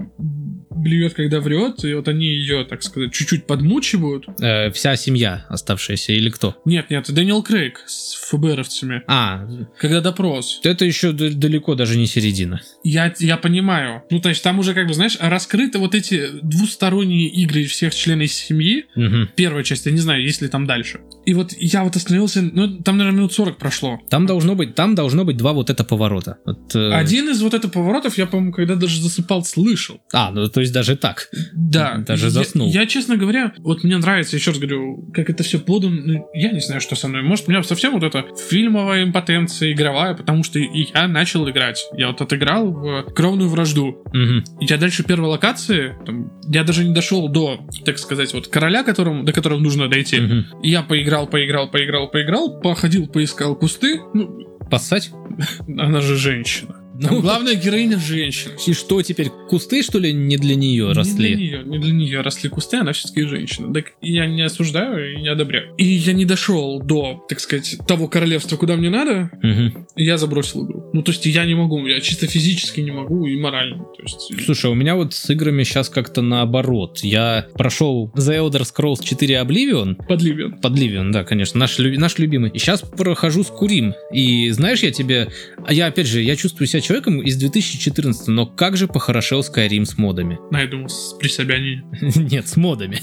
[0.74, 4.26] блюет, когда врет, и вот они ее, так сказать, чуть-чуть подмучивают.
[4.40, 6.56] Э, вся семья оставшаяся или кто?
[6.64, 9.02] Нет, нет, Дэниел Крейг с ФБРовцами.
[9.06, 9.46] А.
[9.78, 10.60] Когда допрос.
[10.64, 12.60] Это еще далеко даже не середина.
[12.84, 14.02] Я, я понимаю.
[14.10, 18.30] Ну, то есть там уже, как бы, знаешь, раскрыты вот эти двусторонние игры всех членов
[18.30, 18.86] семьи.
[18.96, 19.32] Угу.
[19.36, 21.00] Первая часть, я не знаю, есть ли там дальше.
[21.24, 24.00] И вот я вот остановился, ну, там, наверное, минут 40 прошло.
[24.08, 26.38] Там должно быть, там должно быть два вот это поворота.
[26.44, 26.92] Вот, э...
[26.92, 30.00] Один из вот этих поворотов я, по-моему, когда даже засыпал, слышал.
[30.12, 31.28] А, ну, то есть даже так.
[31.52, 31.98] Да.
[31.98, 32.68] Даже заснул.
[32.70, 36.00] Я, я, честно говоря, вот мне нравится, еще раз говорю, как это все подано.
[36.04, 37.22] Ну, я не знаю, что со мной.
[37.22, 41.84] Может, у меня совсем вот это фильмовая импотенция игровая, потому что я начал играть.
[41.96, 44.02] Я вот отыграл в кровную вражду.
[44.06, 44.60] Угу.
[44.60, 49.24] Я дальше первой локации, там, я даже не дошел до, так сказать, вот короля, которому,
[49.24, 50.20] до которого нужно дойти.
[50.20, 50.62] Угу.
[50.62, 54.00] Я поиграл, поиграл, поиграл, поиграл, походил, поискал кусты.
[54.14, 55.10] Ну, Поссать?
[55.68, 56.81] Она же женщина.
[57.02, 58.52] Там ну, главная героиня женщина.
[58.66, 61.30] И что теперь, кусты, что ли, не для нее росли?
[61.30, 63.72] Не для нее, не для нее росли кусты, она все-таки женщина.
[63.72, 65.74] Так я не осуждаю и не одобряю.
[65.76, 69.86] И я не дошел до, так сказать, того королевства, куда мне надо, угу.
[69.96, 70.81] и я забросил игру.
[70.92, 73.78] Ну, то есть я не могу, я чисто физически не могу и морально.
[73.78, 74.44] То есть...
[74.44, 77.00] Слушай, у меня вот с играми сейчас как-то наоборот.
[77.02, 79.96] Я прошел The Elder Scrolls 4 Oblivion.
[80.06, 80.58] Подливион.
[80.60, 82.50] Подливион, да, конечно, наш, наш любимый.
[82.50, 83.94] И сейчас прохожу с Курим.
[84.12, 85.28] И знаешь, я тебе...
[85.68, 89.96] Я, опять же, я чувствую себя человеком из 2014, но как же похорошел Skyrim с
[89.96, 90.38] модами?
[90.50, 91.84] Ну, я думал, с присобяне.
[92.00, 92.98] Нет, с модами.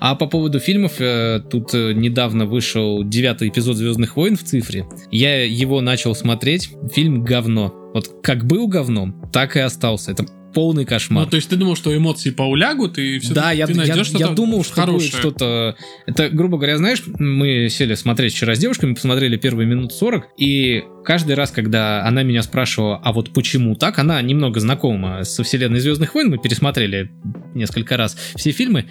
[0.00, 4.86] А по поводу фильмов, э, тут э, недавно вышел девятый эпизод Звездных войн в цифре.
[5.10, 6.70] Я его начал смотреть.
[6.92, 7.74] Фильм говно.
[7.94, 10.12] Вот как был говном, так и остался.
[10.12, 11.24] Это полный кошмар.
[11.24, 14.28] Ну, то есть ты думал, что эмоции поулягут, и все Да, я, ты я, я
[14.28, 15.10] думал, что хорошее.
[15.10, 15.76] будет что-то...
[16.06, 20.82] Это, грубо говоря, знаешь, мы сели смотреть вчера с девушками, посмотрели первые минут 40, и
[21.04, 25.80] каждый раз, когда она меня спрашивала, а вот почему так, она немного знакома со вселенной
[25.80, 27.10] Звездных войн, мы пересмотрели
[27.54, 28.86] несколько раз все фильмы,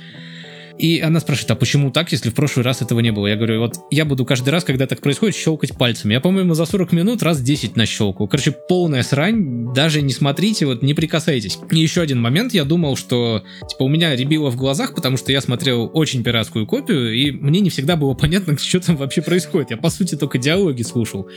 [0.78, 3.28] и она спрашивает, а почему так, если в прошлый раз этого не было?
[3.28, 6.13] Я говорю, вот я буду каждый раз, когда так происходит, щелкать пальцами.
[6.13, 8.28] Я, по-моему, за 40 минут раз 10 нащелкал.
[8.28, 11.58] Короче, полная срань, даже не смотрите, вот не прикасайтесь.
[11.72, 15.32] И еще один момент, я думал, что, типа, у меня рябило в глазах, потому что
[15.32, 19.72] я смотрел очень пиратскую копию, и мне не всегда было понятно, что там вообще происходит.
[19.72, 21.28] Я, по сути, только диалоги слушал.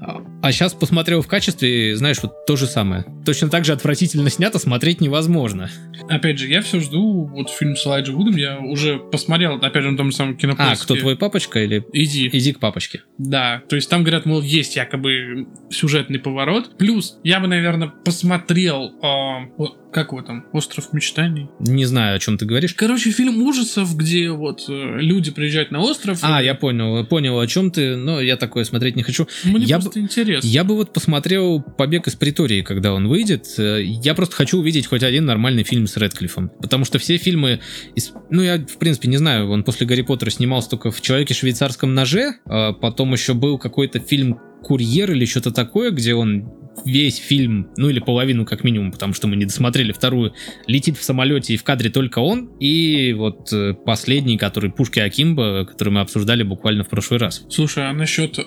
[0.00, 3.04] А сейчас посмотрел в качестве, знаешь, вот то же самое.
[3.26, 5.70] Точно так же отвратительно снято, смотреть невозможно.
[6.08, 9.90] Опять же, я все жду, вот фильм с Элайджа Вудом, я уже посмотрел, опять же,
[9.90, 10.74] на том самом кинопоиске.
[10.74, 11.84] А, кто твой папочка или...
[11.92, 12.30] Иди.
[12.32, 13.02] Иди к папочке.
[13.18, 16.78] Да, то есть там говорят, мол, есть якобы сюжетный поворот.
[16.78, 20.44] Плюс, я бы, наверное, посмотрел э, как его там?
[20.52, 21.48] Остров мечтаний?
[21.60, 22.74] Не знаю, о чем ты говоришь.
[22.74, 26.18] Короче, фильм ужасов, где вот э, люди приезжают на остров.
[26.22, 26.44] А, и...
[26.44, 29.26] я понял, понял, о чем ты, но я такое смотреть не хочу.
[29.44, 30.04] Мне я просто б...
[30.04, 30.46] интересно.
[30.46, 33.46] Я бы вот посмотрел «Побег из притории», когда он выйдет.
[33.56, 36.50] Э, я просто хочу увидеть хоть один нормальный фильм с Редклиффом.
[36.60, 37.60] Потому что все фильмы...
[37.94, 38.12] Из...
[38.30, 41.94] Ну, я, в принципе, не знаю, он после «Гарри Поттера» снимался только в «Человеке швейцарском
[41.94, 46.52] ноже», а потом еще был какой-то фильм «Курьер» или что-то такое, где он
[46.84, 50.34] весь фильм, ну или половину как минимум, потому что мы не досмотрели вторую,
[50.66, 55.64] летит в самолете и в кадре только он, и вот э, последний, который Пушки Акимба,
[55.64, 57.44] который мы обсуждали буквально в прошлый раз.
[57.48, 58.44] Слушай, а насчет э,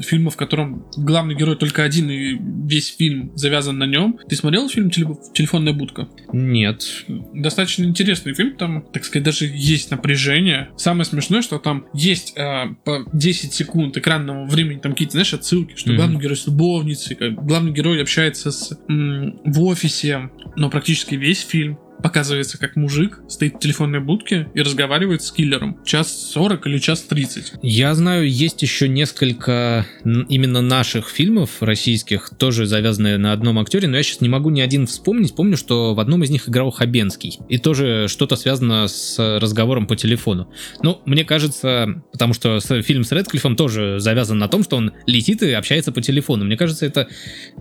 [0.00, 4.68] фильма, в котором главный герой только один и весь фильм завязан на нем, ты смотрел
[4.68, 6.08] фильм «Телефонная будка»?
[6.32, 7.04] Нет.
[7.34, 10.70] Достаточно интересный фильм, там, так сказать, даже есть напряжение.
[10.76, 15.74] Самое смешное, что там есть э, по 10 секунд экранного времени, там какие-то, знаешь, отсылки,
[15.76, 15.96] что mm-hmm.
[15.96, 22.58] главный герой с любовницей, главный герой общается с, в офисе, но практически весь фильм показывается,
[22.58, 25.78] как мужик стоит в телефонной будке и разговаривает с киллером.
[25.84, 27.52] Час 40 или час 30.
[27.62, 33.96] Я знаю, есть еще несколько именно наших фильмов российских, тоже завязанные на одном актере, но
[33.96, 35.34] я сейчас не могу ни один вспомнить.
[35.34, 37.38] Помню, что в одном из них играл Хабенский.
[37.48, 40.52] И тоже что-то связано с разговором по телефону.
[40.82, 45.42] Ну, мне кажется, потому что фильм с Редклиффом тоже завязан на том, что он летит
[45.42, 46.44] и общается по телефону.
[46.44, 47.08] Мне кажется, это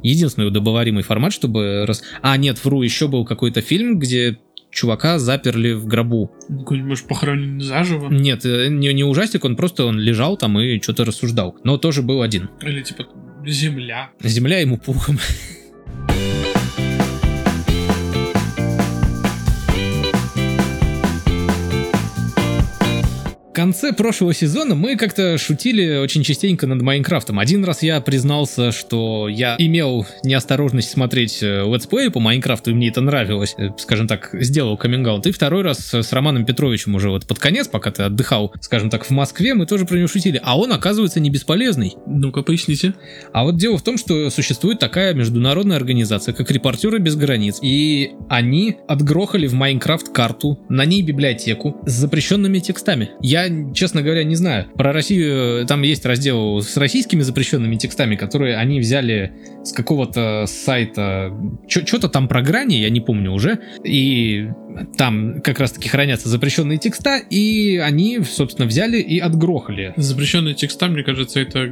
[0.04, 1.86] единственный удобоваримый формат, чтобы...
[1.86, 2.04] Раз...
[2.22, 4.29] А, нет, вру, еще был какой-то фильм, где
[4.72, 6.32] чувака заперли в гробу.
[6.48, 8.10] Может, похоронен заживо?
[8.10, 11.58] Нет, э, не, не ужастик, он просто он лежал там и что-то рассуждал.
[11.64, 12.50] Но тоже был один.
[12.62, 13.06] Или типа
[13.46, 14.10] земля.
[14.22, 15.18] Земля ему пухом.
[23.54, 27.40] конце прошлого сезона мы как-то шутили очень частенько над Майнкрафтом.
[27.40, 32.90] Один раз я признался, что я имел неосторожность смотреть э, летсплей по Майнкрафту, и мне
[32.90, 33.56] это нравилось.
[33.58, 35.28] Э, скажем так, сделал каминг -аут.
[35.28, 39.04] И второй раз с Романом Петровичем уже вот под конец, пока ты отдыхал, скажем так,
[39.06, 40.40] в Москве, мы тоже про него шутили.
[40.44, 41.96] А он, оказывается, не бесполезный.
[42.06, 42.94] Ну-ка, поясните.
[43.34, 47.60] А вот дело в том, что существует такая международная организация, как Репортеры без границ.
[47.62, 53.10] И они отгрохали в Майнкрафт карту, на ней библиотеку с запрещенными текстами.
[53.22, 54.68] Я честно говоря, не знаю.
[54.76, 59.34] Про Россию там есть раздел с российскими запрещенными текстами, которые они взяли
[59.64, 61.34] с какого-то сайта.
[61.68, 63.60] Что-то там про грани, я не помню уже.
[63.84, 64.50] И
[64.98, 69.94] там как раз-таки хранятся запрещенные текста, и они, собственно, взяли и отгрохали.
[69.98, 71.70] Запрещенные текста, мне кажется, это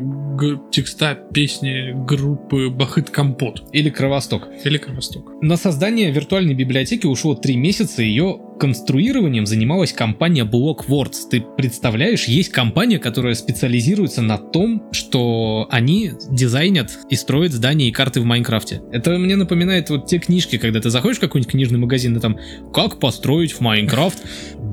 [0.71, 3.63] текста песни группы Бахыт Компот.
[3.71, 4.47] Или Кровосток.
[4.63, 5.41] Или Кровосток.
[5.41, 11.29] На создание виртуальной библиотеки ушло три месяца, ее конструированием занималась компания Blockwords.
[11.29, 17.91] Ты представляешь, есть компания, которая специализируется на том, что они дизайнят и строят здания и
[17.91, 18.81] карты в Майнкрафте.
[18.91, 22.37] Это мне напоминает вот те книжки, когда ты заходишь в какой-нибудь книжный магазин и там
[22.73, 24.23] «Как построить в Майнкрафт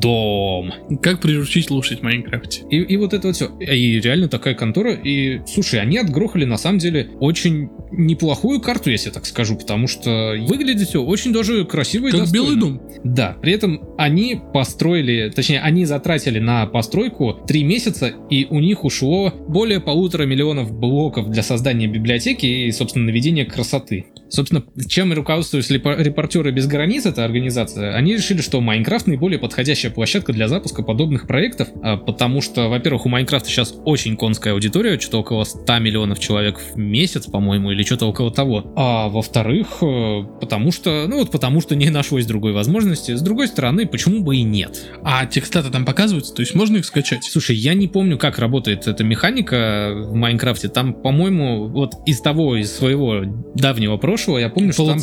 [0.00, 2.62] дом?» Как приручить лошадь в Майнкрафте.
[2.70, 3.50] И, и вот это вот все.
[3.60, 4.94] И реально такая контора.
[4.94, 10.34] И, слушай, они отгрохали на самом деле очень неплохую карту, если так скажу, потому что
[10.40, 12.44] выглядит все очень даже красиво как и достойно.
[12.44, 12.82] Белый дом.
[13.04, 18.84] Да, при этом они построили, точнее, они затратили на постройку 3 месяца, и у них
[18.84, 24.06] ушло более полутора миллионов блоков для создания библиотеки и, собственно, наведения красоты.
[24.34, 30.32] Собственно, чем руководствуются репортеры без границ, эта организация, они решили, что Майнкрафт наиболее подходящая площадка
[30.32, 35.18] для запуска подобных проектов, а, потому что, во-первых, у Майнкрафта сейчас очень конская аудитория, что-то
[35.18, 38.72] около 100 миллионов человек в месяц, по-моему, или что-то около того.
[38.74, 43.12] А во-вторых, э, потому что, ну вот потому что не нашлось другой возможности.
[43.12, 44.90] С другой стороны, почему бы и нет?
[45.04, 47.22] А текста-то там показываются, то есть можно их скачать?
[47.22, 50.68] Слушай, я не помню, как работает эта механика в Майнкрафте.
[50.68, 53.22] Там, по-моему, вот из того, из своего
[53.54, 55.00] давнего прошлого, прошлого я помню, что там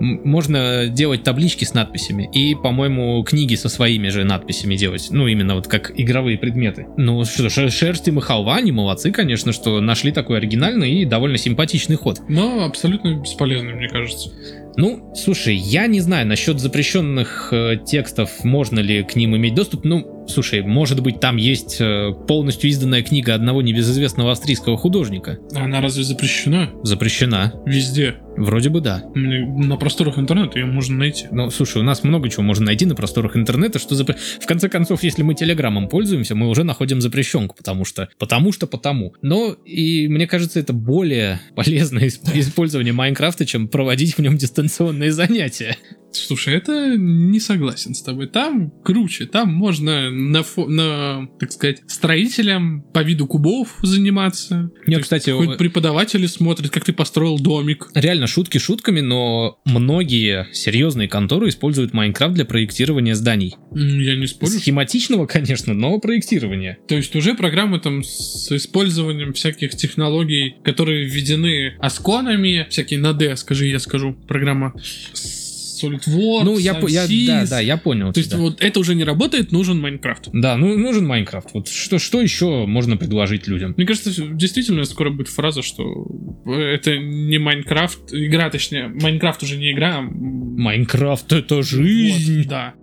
[0.00, 5.08] можно делать таблички с надписями и, по-моему, книги со своими же надписями делать.
[5.10, 6.86] Ну, именно вот как игровые предметы.
[6.96, 11.38] Ну, что ж, Шерсть и Махалва, они молодцы, конечно, что нашли такой оригинальный и довольно
[11.38, 12.20] симпатичный ход.
[12.28, 14.30] Но абсолютно бесполезный, мне кажется.
[14.76, 19.84] Ну, слушай, я не знаю насчет запрещенных э, текстов, можно ли к ним иметь доступ.
[19.84, 25.38] Ну, слушай, может быть, там есть э, полностью изданная книга одного небезызвестного австрийского художника.
[25.54, 26.70] Она разве запрещена?
[26.82, 27.54] Запрещена.
[27.66, 28.16] Везде.
[28.36, 29.04] Вроде бы да.
[29.14, 31.26] На просторах интернета ее можно найти.
[31.30, 34.16] Ну, слушай, у нас много чего можно найти на просторах интернета, что запр...
[34.40, 38.08] В конце концов, если мы телеграммом пользуемся, мы уже находим запрещенку, потому что...
[38.18, 39.14] Потому что потому.
[39.22, 45.76] Но и мне кажется, это более полезное использование Майнкрафта, чем проводить в нем дистанционные занятия.
[46.16, 48.26] Слушай, это не согласен с тобой.
[48.28, 54.70] Там круче, там можно на, фо- на так сказать, строителям по виду кубов заниматься.
[54.86, 57.90] Нет, кстати, хоть преподаватели смотрят, как ты построил домик.
[57.94, 63.54] Реально, шутки шутками, но многие серьезные конторы используют Майнкрафт для проектирования зданий.
[63.72, 64.52] Я не спорю.
[64.52, 66.78] Схематичного, конечно, но проектирования.
[66.88, 73.36] То есть уже программы там с использованием всяких технологий, которые введены асконами, всякие на D,
[73.36, 75.43] скажи, я скажу, программа с
[75.88, 78.12] SolidWorks, Ну, я, я, да, да, я понял.
[78.12, 78.40] То есть тебя.
[78.40, 80.28] вот это уже не работает, нужен Майнкрафт.
[80.32, 81.50] Да, ну нужен Майнкрафт.
[81.52, 83.74] Вот что, что еще можно предложить людям?
[83.76, 86.06] Мне кажется, действительно скоро будет фраза, что
[86.46, 92.38] это не Майнкрафт, игра, точнее, Майнкрафт уже не игра, а Майнкрафт это жизнь.
[92.38, 92.74] вот, да.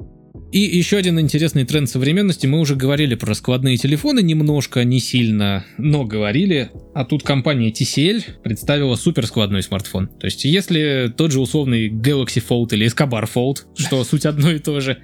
[0.52, 2.46] И еще один интересный тренд современности.
[2.46, 6.72] Мы уже говорили про складные телефоны немножко, не сильно, но говорили.
[6.94, 10.08] А тут компания TCL представила суперскладной смартфон.
[10.08, 14.60] То есть, если тот же условный Galaxy Fold или Escobar Fold, что суть одно и
[14.60, 14.98] то же,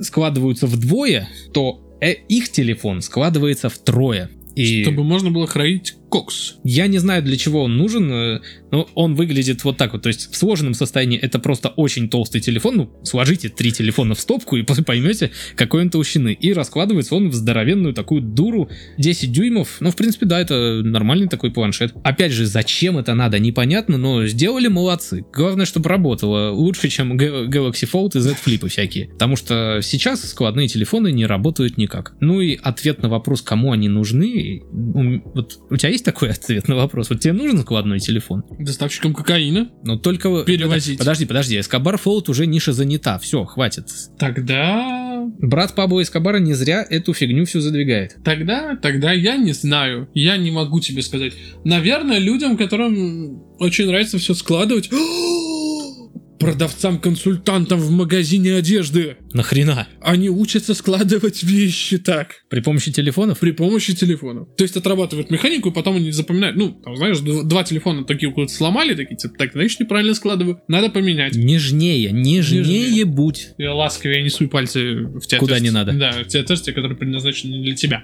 [0.00, 4.30] складываются вдвое, то э, их телефон складывается втрое.
[4.54, 6.56] И Чтобы можно было хранить кокс.
[6.64, 8.40] я не знаю, для чего он нужен, э,
[8.70, 10.02] но он выглядит вот так вот.
[10.02, 12.76] То есть в сложенном состоянии это просто очень толстый телефон.
[12.76, 16.32] Ну, сложите три телефона в стопку и поймете, какой он толщины.
[16.32, 18.68] И раскладывается он в здоровенную такую дуру
[18.98, 19.76] 10 дюймов.
[19.80, 21.94] Ну, в принципе, да, это нормальный такой планшет.
[22.04, 25.24] Опять же, зачем это надо, непонятно, но сделали молодцы.
[25.32, 29.08] Главное, чтобы работало лучше, чем Ga- Galaxy Fold и Z Flip всякие.
[29.08, 32.14] Потому что сейчас складные телефоны не работают никак.
[32.20, 36.76] Ну и ответ на вопрос, кому они нужны, вот у тебя есть такой ответ на
[36.76, 37.10] вопрос?
[37.10, 38.44] Вот тебе нужен складной телефон?
[38.58, 39.70] Доставщиком кокаина.
[39.82, 40.44] Но только...
[40.44, 40.98] Перевозить.
[40.98, 43.88] Подожди, подожди, Эскобар Фолд уже ниша занята, все, хватит.
[44.18, 45.08] Тогда...
[45.38, 48.16] Брат Пабло Эскобара не зря эту фигню всю задвигает.
[48.24, 50.08] Тогда, тогда я не знаю.
[50.14, 51.34] Я не могу тебе сказать.
[51.64, 54.90] Наверное, людям, которым очень нравится все складывать.
[56.38, 59.16] Продавцам-консультантам в магазине одежды.
[59.32, 59.86] Нахрена?
[60.00, 62.42] Они учатся складывать вещи так.
[62.48, 63.38] При помощи телефонов?
[63.40, 64.48] При помощи телефонов.
[64.56, 66.56] То есть отрабатывают механику, и потом они запоминают.
[66.56, 70.60] Ну, там, знаешь, дв- два телефона такие вот сломали, такие, типа, так, значит, неправильно складываю.
[70.68, 71.34] Надо поменять.
[71.34, 73.04] Нежнее, нежнее, Нежнее.
[73.04, 73.48] будь.
[73.58, 75.92] Я ласковее не суй пальцы в те Куда не надо.
[75.92, 78.02] Да, в те отверстия, которые предназначены для тебя.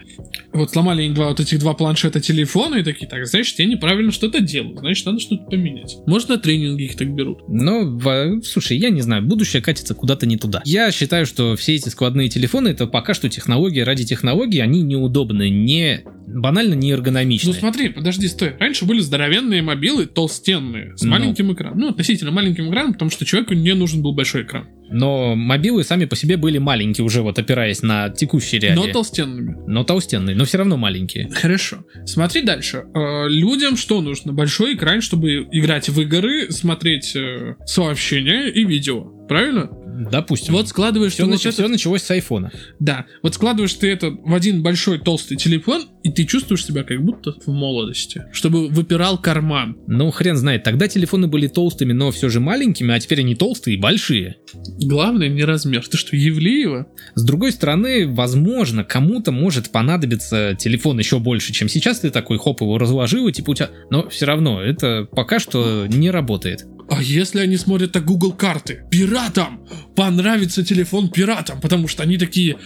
[0.53, 4.13] Вот сломали они два вот этих два планшета телефона и такие, так, значит, я неправильно
[4.13, 5.97] что-то делаю, значит, надо что-то поменять.
[6.07, 7.39] Может, на тренинги их так берут.
[7.49, 10.63] Во- слушай, я не знаю, будущее катится куда-то не туда.
[10.65, 15.49] Я считаю, что все эти складные телефоны это пока что технологии ради технологий, они неудобны,
[15.51, 17.53] не банально не Ну эргономичны.
[17.53, 18.55] смотри, подожди, стой.
[18.59, 21.11] Раньше были здоровенные мобилы, толстенные, с Ну.
[21.11, 21.79] маленьким экраном.
[21.79, 24.67] Ну, относительно маленьким экраном, потому что человеку не нужен был большой экран.
[24.91, 28.77] Но мобилы сами по себе были маленькие уже, вот опираясь на текущие реалии.
[28.87, 29.57] Но толстенными.
[29.67, 31.29] Но толстенные, но все равно маленькие.
[31.31, 31.85] Хорошо.
[32.07, 32.85] Смотри дальше.
[32.95, 34.33] Э, людям что нужно?
[34.33, 39.05] Большой экран, чтобы играть в игры, смотреть э, сообщения и видео.
[39.29, 39.69] Правильно?
[40.11, 40.55] Допустим.
[40.55, 42.51] Вот складываешь все, ты вот это- началось с айфона.
[42.81, 47.03] Да, вот складываешь ты это в один большой толстый телефон, и ты чувствуешь себя как
[47.03, 49.77] будто в молодости, чтобы выпирал карман.
[49.87, 53.77] Ну, хрен знает, тогда телефоны были толстыми, но все же маленькими, а теперь они толстые
[53.77, 54.37] и большие.
[54.81, 55.87] Главное не размер.
[55.87, 56.87] Ты что, Евлеева?
[57.15, 62.01] С другой стороны, возможно, кому-то может понадобиться телефон еще больше, чем сейчас.
[62.01, 63.71] Ты такой, хоп, его разложил, и типа у тебя...
[63.91, 66.67] Но все равно, это пока что не работает.
[66.91, 68.85] А если они смотрят так Google карты?
[68.91, 69.67] Пиратам!
[69.97, 72.57] Понравится телефон пиратам, потому что они такие...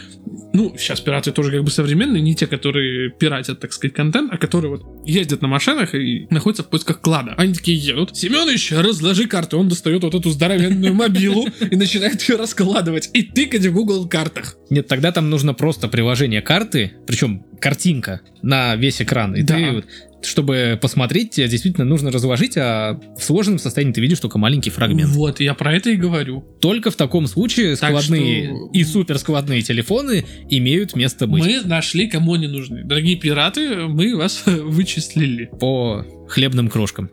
[0.54, 4.38] Ну, сейчас пираты тоже как бы современные, не те, которые пиратят, так сказать, контент, а
[4.38, 7.34] которые вот ездят на машинах и находятся в поисках клада.
[7.36, 8.16] Они такие едут.
[8.16, 9.56] Семенович, разложи карты.
[9.56, 14.56] Он достает вот эту здоровенную мобилу и начинает ее раскладывать и тыкать в Google картах.
[14.70, 19.34] Нет, тогда там нужно просто приложение карты, причем картинка на весь экран.
[19.34, 19.56] И Да.
[19.56, 19.84] ты вот,
[20.22, 25.10] чтобы посмотреть, тебе действительно нужно разложить, а в сложенном состоянии ты видишь только маленький фрагмент.
[25.10, 26.40] Вот, я про это и говорю.
[26.60, 31.44] Только в таком случае Так складные что- и суперскладные телефоны имеют место быть.
[31.44, 32.82] Мы нашли, кому они нужны.
[32.84, 35.50] Дорогие пираты, мы вас вычислили.
[35.60, 37.10] по хлебным крошкам.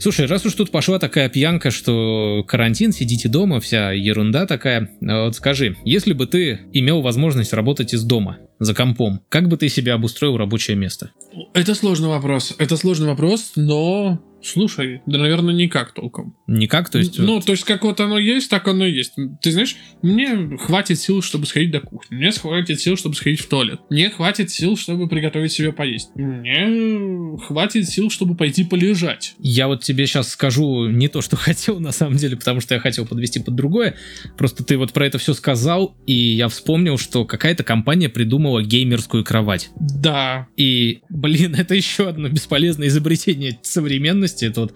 [0.00, 5.24] Слушай, раз уж тут пошла такая пьянка, что карантин, сидите дома, вся ерунда такая, а
[5.24, 9.68] вот скажи, если бы ты имел возможность работать из дома, за компом, как бы ты
[9.68, 11.10] себе обустроил рабочее место?
[11.54, 12.54] Это сложный вопрос.
[12.58, 14.20] Это сложный вопрос, но...
[14.40, 16.36] Слушай, да, наверное, никак толком.
[16.46, 17.18] Никак, то есть...
[17.18, 19.14] ну, вот- то есть, как вот оно есть, так оно и есть.
[19.42, 22.14] Ты знаешь, мне хватит сил, чтобы сходить до кухни.
[22.16, 23.80] Мне хватит сил, чтобы сходить в туалет.
[23.90, 26.10] Мне хватит сил, чтобы приготовить себе поесть.
[26.14, 29.34] Мне хватит сил, чтобы пойти полежать.
[29.40, 32.80] Я вот тебе сейчас скажу не то, что хотел на самом деле, потому что я
[32.80, 33.96] хотел подвести под другое.
[34.36, 39.24] Просто ты вот про это все сказал, и я вспомнил, что какая-то компания придумала геймерскую
[39.24, 39.70] кровать.
[39.78, 40.46] Да.
[40.56, 44.44] И, блин, это еще одно бесполезное изобретение современности.
[44.46, 44.74] Это вот,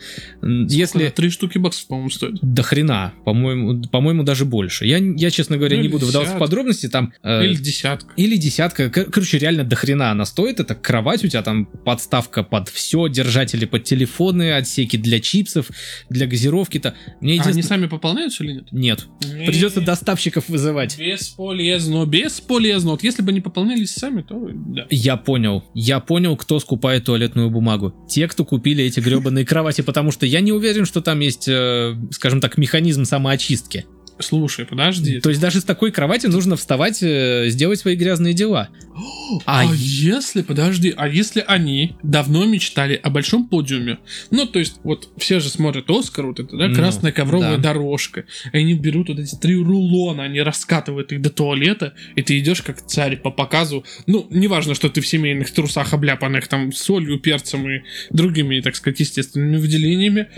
[0.71, 1.09] если...
[1.09, 2.35] Три штуки баксов, по-моему, стоит.
[2.43, 4.87] До хрена, по-моему, по-моему, даже больше.
[4.87, 6.45] Я, я, честно говоря, Ну, не буду вдаваться в десятка.
[6.45, 6.89] подробности.
[6.89, 8.13] Там э, Или десятка.
[8.17, 8.91] или десятка.
[8.91, 10.61] Кор- Короче, реально до хрена она стоит.
[10.61, 15.69] Это кровать, у тебя там подставка под все, держатели под телефоны, отсеки для чипсов,
[16.11, 16.95] для газировки-то.
[17.21, 18.65] Мне А они сами пополняются или нет?
[18.73, 19.07] Нет.
[19.47, 20.99] Придется доставщиков вызывать.
[20.99, 22.91] Бесполезно, бесполезно.
[22.93, 24.87] Вот если бы они пополняли заполнялись сами, то да.
[24.91, 25.65] Я понял.
[25.75, 27.95] Я понял, кто скупает туалетную бумагу.
[28.09, 31.95] Те, кто купили эти гребаные кровати, потому что я не уверен, что там есть, э,
[32.11, 33.87] скажем так, механизм самоочистки.
[34.23, 35.21] Слушай, подожди.
[35.21, 38.69] То есть даже с такой кровати нужно вставать, э, сделать свои грязные дела.
[39.47, 43.99] А, А если, подожди, а если они давно мечтали о большом подиуме?
[44.31, 47.73] Ну, то есть, вот все же смотрят Оскар, вот это, да, Ну, красная ковровая да.
[47.73, 48.25] дорожка.
[48.53, 52.61] И они берут вот эти три рулона, они раскатывают их до туалета, и ты идешь
[52.61, 53.85] как царь по показу.
[54.07, 59.01] Ну, неважно, что ты в семейных трусах, обляпанных там солью, перцем и другими, так сказать,
[59.01, 60.29] естественными выделениями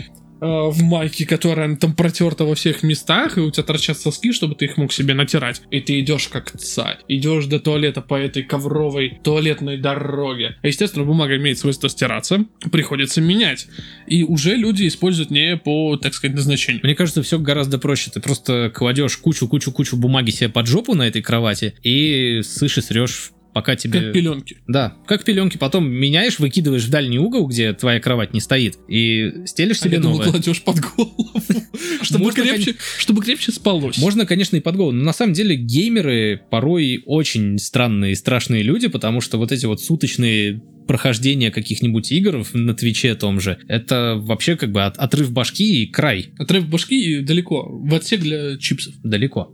[0.45, 4.65] в майке, которая там протерта во всех местах, и у тебя торчат соски, чтобы ты
[4.65, 5.61] их мог себе натирать.
[5.71, 6.97] И ты идешь как царь.
[7.07, 10.57] Идешь до туалета по этой ковровой туалетной дороге.
[10.61, 13.67] А, естественно, бумага имеет свойство стираться, приходится менять.
[14.07, 16.81] И уже люди используют не по, так сказать, назначению.
[16.83, 18.11] Мне кажется, все гораздо проще.
[18.11, 23.31] Ты просто кладешь кучу-кучу-кучу бумаги себе под жопу на этой кровати и сышь и срешь,
[23.55, 24.01] пока тебе...
[24.01, 24.57] Как пеленки.
[24.67, 25.55] Да, как пеленки.
[25.55, 29.99] Потом меняешь, выкидываешь в дальний угол, где твоя кровать не стоит, и стелишь А себе
[29.99, 30.31] думал, новое.
[30.31, 31.31] кладешь под голову,
[32.01, 33.97] чтобы крепче, чтобы крепче спалось.
[33.97, 38.61] Можно, конечно, и под голову, но на самом деле геймеры порой очень странные и страшные
[38.61, 44.15] люди, потому что вот эти вот суточные прохождения каких-нибудь игр на Твиче том же, это
[44.19, 48.57] вообще как бы от- отрыв башки и край Отрыв башки и далеко, в отсек для
[48.57, 48.93] чипсов.
[49.03, 49.53] далеко.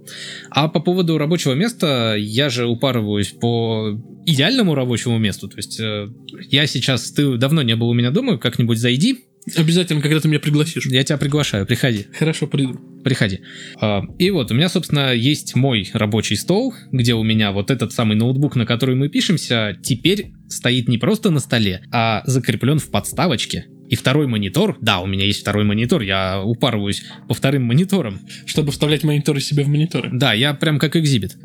[0.49, 6.07] А по поводу рабочего места, я же упарываюсь по идеальному рабочему месту, то есть э,
[6.49, 9.25] я сейчас, ты давно не был у меня дома, как-нибудь зайди,
[9.55, 10.85] Обязательно, когда ты меня пригласишь.
[10.85, 12.05] я тебя приглашаю, приходи.
[12.17, 12.79] Хорошо, приду.
[13.03, 13.39] Приходи.
[13.79, 17.91] А, И вот, у меня, собственно, есть мой рабочий стол, где у меня вот этот
[17.91, 22.89] самый ноутбук, на который мы пишемся, теперь стоит не просто на столе, а закреплен в
[22.91, 23.65] подставочке.
[23.89, 28.21] И второй монитор, да, у меня есть второй монитор, я упарываюсь по вторым мониторам.
[28.45, 30.09] Чтобы вставлять мониторы себе в мониторы.
[30.13, 31.35] Да, я прям как экзибит.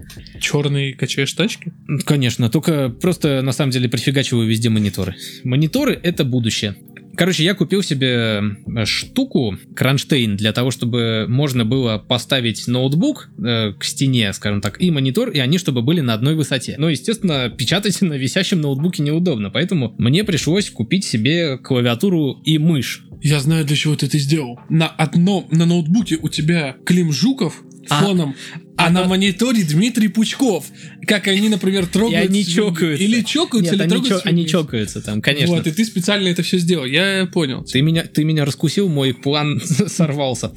[0.41, 1.73] Черный качаешь тачки?
[2.05, 5.17] Конечно, только просто на самом деле прифигачиваю везде мониторы.
[5.43, 6.77] Мониторы— это будущее.
[7.17, 13.73] Короче, я купил себе э, штуку, кронштейн, для того, чтобы можно было поставить ноутбук э,
[13.73, 16.75] к стене, скажем так, и монитор, и они чтобы были на одной высоте.
[16.79, 23.05] Но, естественно, печатать на висящем ноутбуке неудобно, поэтому мне пришлось купить себе клавиатуру и мышь.
[23.23, 24.61] Я знаю, для чего ты это сделал.
[24.69, 28.35] На одном, на ноутбуке у тебя Клим Жуков А- фоном,
[28.77, 30.67] а, на мониторе Дмитрий Пучков.
[31.07, 32.31] Как они, например, И трогают...
[32.31, 33.05] они чокаются.
[33.05, 35.57] Или чокаются, Нет, или они, они чокаются там, конечно.
[35.57, 36.85] Вот, и ты специально это все сделал.
[36.85, 37.65] Я понял.
[37.65, 40.53] Ты меня, ты меня раскусил, мой план сорвался.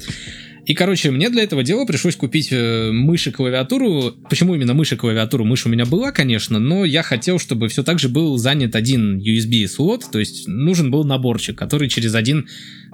[0.66, 4.12] И, короче, мне для этого дела пришлось купить э, мышь и клавиатуру.
[4.28, 5.44] Почему именно мышь и клавиатуру?
[5.44, 9.18] Мышь у меня была, конечно, но я хотел, чтобы все так же был занят один
[9.18, 12.48] USB-слот, то есть нужен был наборчик, который через один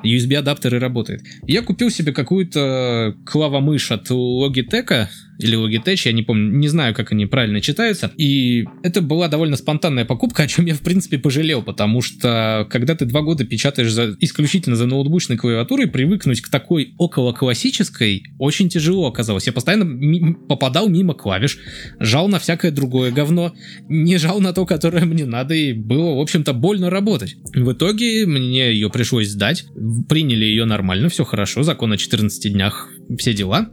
[0.05, 1.23] USB-адаптер и работает.
[1.47, 5.09] Я купил себе какую-то клавомышь от Logitech,
[5.39, 8.11] или Logitech, я не помню, не знаю, как они правильно читаются.
[8.17, 12.95] И это была довольно спонтанная покупка, о чем я, в принципе, пожалел, потому что когда
[12.95, 18.69] ты два года печатаешь за, исключительно за ноутбучной клавиатурой, привыкнуть к такой около классической очень
[18.69, 19.47] тяжело оказалось.
[19.47, 21.59] Я постоянно ми- попадал мимо клавиш,
[22.01, 23.55] жал на всякое другое говно,
[23.89, 27.37] не жал на то, которое мне надо, и было, в общем-то, больно работать.
[27.55, 29.67] В итоге мне ее пришлось сдать,
[30.09, 33.71] приняли ее нормально, все хорошо, закон о 14 днях, все дела.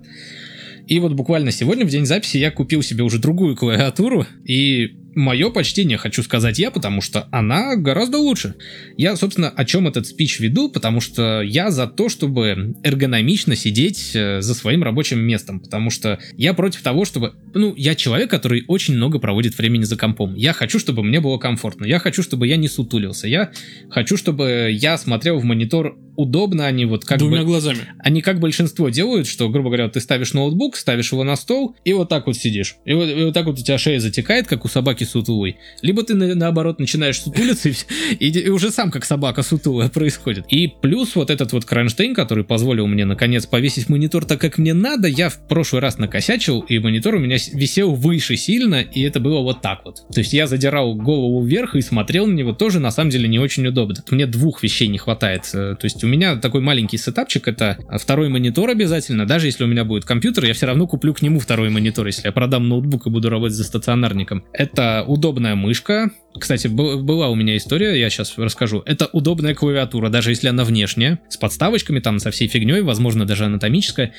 [0.87, 5.49] И вот буквально сегодня, в день записи, я купил себе уже другую клавиатуру, и мое
[5.49, 8.55] почтение хочу сказать я, потому что она гораздо лучше.
[8.97, 14.11] Я, собственно, о чем этот спич веду, потому что я за то, чтобы эргономично сидеть
[14.15, 17.33] э, за своим рабочим местом, потому что я против того, чтобы...
[17.53, 20.35] Ну, я человек, который очень много проводит времени за компом.
[20.35, 21.85] Я хочу, чтобы мне было комфортно.
[21.85, 23.27] Я хочу, чтобы я не сутулился.
[23.27, 23.51] Я
[23.89, 27.45] хочу, чтобы я смотрел в монитор удобно, а не вот как Двумя бы...
[27.45, 27.79] глазами.
[27.99, 31.93] Они как большинство делают, что, грубо говоря, ты ставишь ноутбук, ставишь его на стол, и
[31.93, 32.75] вот так вот сидишь.
[32.85, 35.57] И вот, и вот так вот у тебя шея затекает, как у собаки сутулой.
[35.81, 37.69] Либо ты, на- наоборот, начинаешь сутулиться,
[38.19, 40.45] и, и, уже сам как собака сутулая происходит.
[40.49, 44.73] И плюс вот этот вот кронштейн, который позволил мне, наконец, повесить монитор так, как мне
[44.73, 49.19] надо, я в прошлый раз накосячил, и монитор у меня висел выше сильно, и это
[49.19, 50.07] было вот так вот.
[50.13, 53.39] То есть я задирал голову вверх и смотрел на него тоже, на самом деле, не
[53.39, 53.95] очень удобно.
[54.11, 55.43] Мне двух вещей не хватает.
[55.53, 59.67] Э, То есть у меня такой маленький сетапчик, это второй монитор обязательно, даже если у
[59.67, 63.07] меня будет компьютер, я все равно куплю к нему второй монитор, если я продам ноутбук
[63.07, 64.43] и буду работать за стационарником.
[64.53, 68.81] Это удобная мышка, кстати, была у меня история, я сейчас расскажу.
[68.85, 73.45] Это удобная клавиатура, даже если она внешняя, с подставочками, там, со всей фигней, возможно, даже
[73.45, 74.13] анатомическая.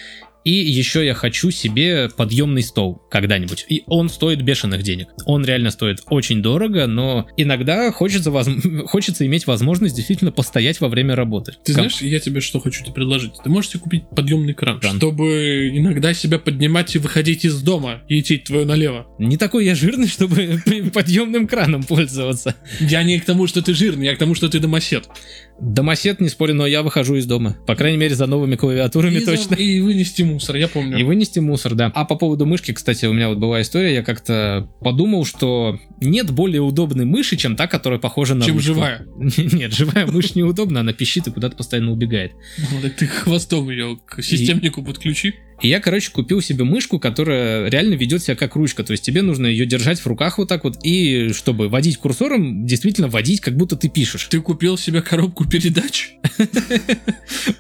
[0.45, 3.67] И еще я хочу себе подъемный стол когда-нибудь.
[3.69, 5.09] И он стоит бешеных денег.
[5.25, 8.49] Он реально стоит очень дорого, но иногда хочется, воз...
[8.87, 11.55] хочется иметь возможность действительно постоять во время работы.
[11.65, 13.33] Ты знаешь, я тебе что хочу тебе предложить?
[13.43, 18.03] Ты можешь себе купить подъемный кран, кран, чтобы иногда себя поднимать и выходить из дома
[18.09, 19.07] и идти твое налево.
[19.19, 20.61] Не такой я жирный, чтобы
[20.93, 22.55] подъемным краном пользоваться.
[22.81, 25.09] Я не к тому, что ты жирный, я к тому, что ты домосед.
[25.61, 27.57] Домосед, не спорю, но я выхожу из дома.
[27.67, 29.57] По крайней мере, за новыми клавиатурами и точно.
[29.57, 29.63] За...
[29.63, 30.99] И вынести мусор, я помню.
[30.99, 31.93] И вынести мусор, да.
[31.95, 36.31] А по поводу мышки, кстати, у меня вот была история, я как-то подумал, что нет
[36.31, 38.75] более удобной мыши, чем та, которая похожа на Чем ручку.
[38.75, 39.07] живая?
[39.17, 42.33] Нет, живая мышь неудобна, она пищит и куда-то постоянно убегает.
[42.59, 45.35] Ну, ты хвостом ее к системнику подключи.
[45.61, 48.85] И я, короче, купил себе мышку, которая реально ведет себя как ручка.
[48.85, 52.67] То есть тебе нужно ее держать в руках вот так вот, и чтобы водить курсором,
[52.67, 54.27] действительно водить, как будто ты пишешь.
[54.31, 56.15] Ты купил себе коробку передач?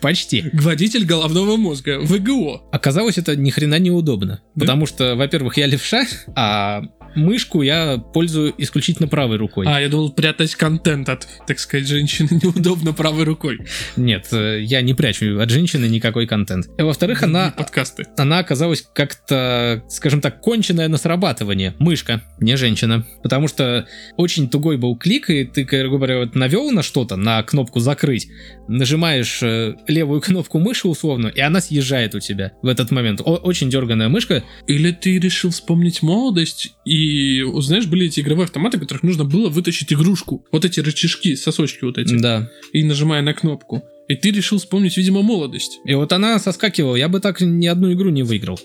[0.00, 0.44] Почти.
[0.52, 2.62] Водитель головного мозга, ВГО.
[2.72, 4.42] Оказалось, это ни хрена неудобно.
[4.58, 6.82] Потому что, во-первых, я левша, а
[7.14, 9.66] мышку я пользую исключительно правой рукой.
[9.68, 13.58] А, я думал, прятать контент от, так сказать, женщины неудобно правой рукой.
[13.96, 16.66] Нет, э, я не прячу от женщины никакой контент.
[16.78, 17.52] И, во-вторых, она...
[17.56, 18.06] Подкасты.
[18.16, 21.74] Она оказалась как-то, скажем так, конченная на срабатывание.
[21.78, 23.06] Мышка, не женщина.
[23.22, 23.86] Потому что
[24.16, 28.28] очень тугой был клик, и ты, грубо говоря, вот навел на что-то, на кнопку «закрыть»,
[28.68, 33.20] нажимаешь э, левую кнопку мыши условно, и она съезжает у тебя в этот момент.
[33.20, 34.42] О- очень дерганая мышка.
[34.66, 39.24] Или ты решил вспомнить молодость и и, знаешь, были эти игровые автоматы, в которых нужно
[39.24, 40.44] было вытащить игрушку.
[40.50, 42.16] Вот эти рычажки, сосочки вот эти.
[42.16, 42.50] Да.
[42.72, 43.82] И нажимая на кнопку.
[44.08, 45.80] И ты решил вспомнить, видимо, молодость.
[45.84, 48.58] И вот она соскакивала, я бы так ни одну игру не выиграл.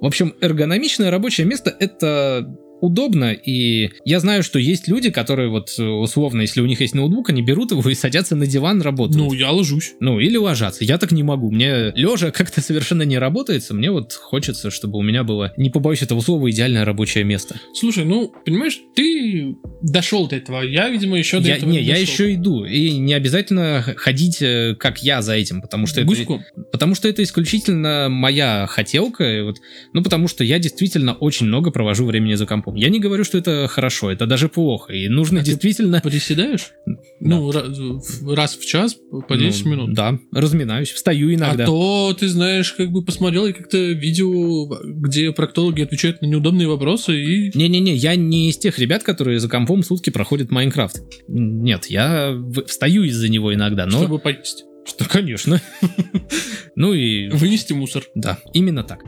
[0.00, 5.74] В общем, эргономичное рабочее место— это удобно, и я знаю, что есть люди, которые вот
[5.78, 9.16] э, условно, если у них есть ноутбук, они берут его и садятся на диван работать.
[9.16, 9.94] Ну, я ложусь.
[10.00, 10.84] Ну, или ложатся.
[10.84, 11.50] Я так не могу.
[11.50, 13.74] Мне лежа как-то совершенно не работается.
[13.74, 17.60] Мне вот хочется, чтобы у меня было, не побоюсь этого слова, идеальное рабочее место.
[17.74, 20.62] Слушай, ну, понимаешь, ты дошел до этого.
[20.62, 22.12] Я, видимо, еще до я, этого не, не я дошел.
[22.12, 22.64] еще иду.
[22.64, 26.42] И не обязательно ходить, э, как я, за этим, потому что Гуськом.
[26.54, 26.62] это...
[26.72, 29.24] Потому что это исключительно моя хотелка.
[29.24, 29.56] и Вот,
[29.92, 32.80] ну, потому что я действительно очень много провожу времени за компом.
[32.80, 34.92] Я не говорю, что это хорошо, это даже плохо.
[34.92, 36.00] И нужно А действительно...
[36.00, 36.70] Приседаешь?
[37.18, 37.66] Ну, раз,
[38.22, 38.94] раз в час
[39.26, 39.94] по 10 Ну, минут.
[39.94, 41.64] Да, разминаюсь, встаю иногда.
[41.64, 46.68] А то, ты знаешь, как бы посмотрел я как-то видео, где проктологи отвечают на неудобные
[46.68, 47.52] вопросы и...
[47.56, 51.00] Не-не-не, я не из тех ребят, которые за компом сутки проходят Майнкрафт.
[51.26, 53.98] Нет, я встаю из-за него иногда, но...
[53.98, 54.64] Чтобы поесть.
[54.84, 55.60] Что, конечно.
[56.76, 57.30] Ну и...
[57.30, 58.04] Вынести мусор.
[58.14, 59.00] Да, именно так.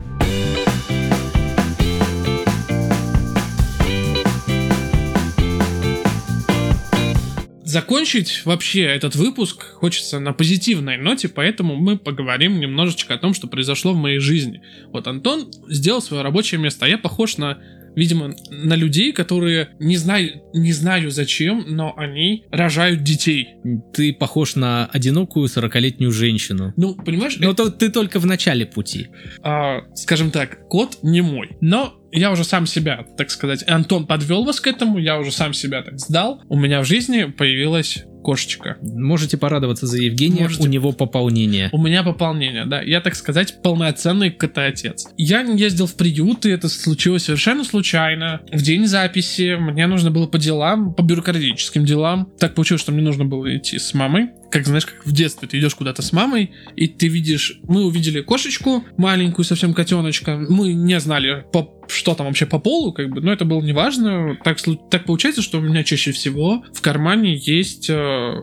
[7.69, 13.45] Закончить вообще этот выпуск хочется на позитивной ноте, поэтому мы поговорим немножечко о том, что
[13.45, 14.63] произошло в моей жизни.
[14.87, 17.59] Вот Антон сделал свое рабочее место, а я похож на
[17.95, 23.49] видимо, на людей, которые не знаю, не знаю зачем, но они рожают детей.
[23.93, 26.73] Ты похож на одинокую 40-летнюю женщину.
[26.77, 29.09] Ну, понимаешь, Но то ты только в начале пути.
[29.43, 31.57] а, скажем так, кот не мой.
[31.61, 35.53] Но я уже сам себя, так сказать, Антон подвел вас к этому, я уже сам
[35.53, 36.41] себя так сдал.
[36.49, 38.77] У меня в жизни появилась кошечка.
[38.81, 40.63] Можете порадоваться за Евгения, Можете.
[40.63, 41.69] у него пополнение.
[41.71, 42.81] У меня пополнение, да.
[42.81, 45.07] Я, так сказать, полноценный котоотец.
[45.17, 48.41] Я не ездил в приют, и это случилось совершенно случайно.
[48.51, 52.29] В день записи мне нужно было по делам, по бюрократическим делам.
[52.39, 54.29] Так получилось, что мне нужно было идти с мамой.
[54.51, 57.59] Как знаешь, как в детстве ты идешь куда-то с мамой, и ты видишь...
[57.63, 60.37] Мы увидели кошечку, маленькую совсем котеночка.
[60.49, 64.37] Мы не знали, по что там вообще по полу, как бы, но это было неважно.
[64.43, 64.59] Так,
[64.91, 68.33] так получается, что у меня чаще всего в кармане есть э,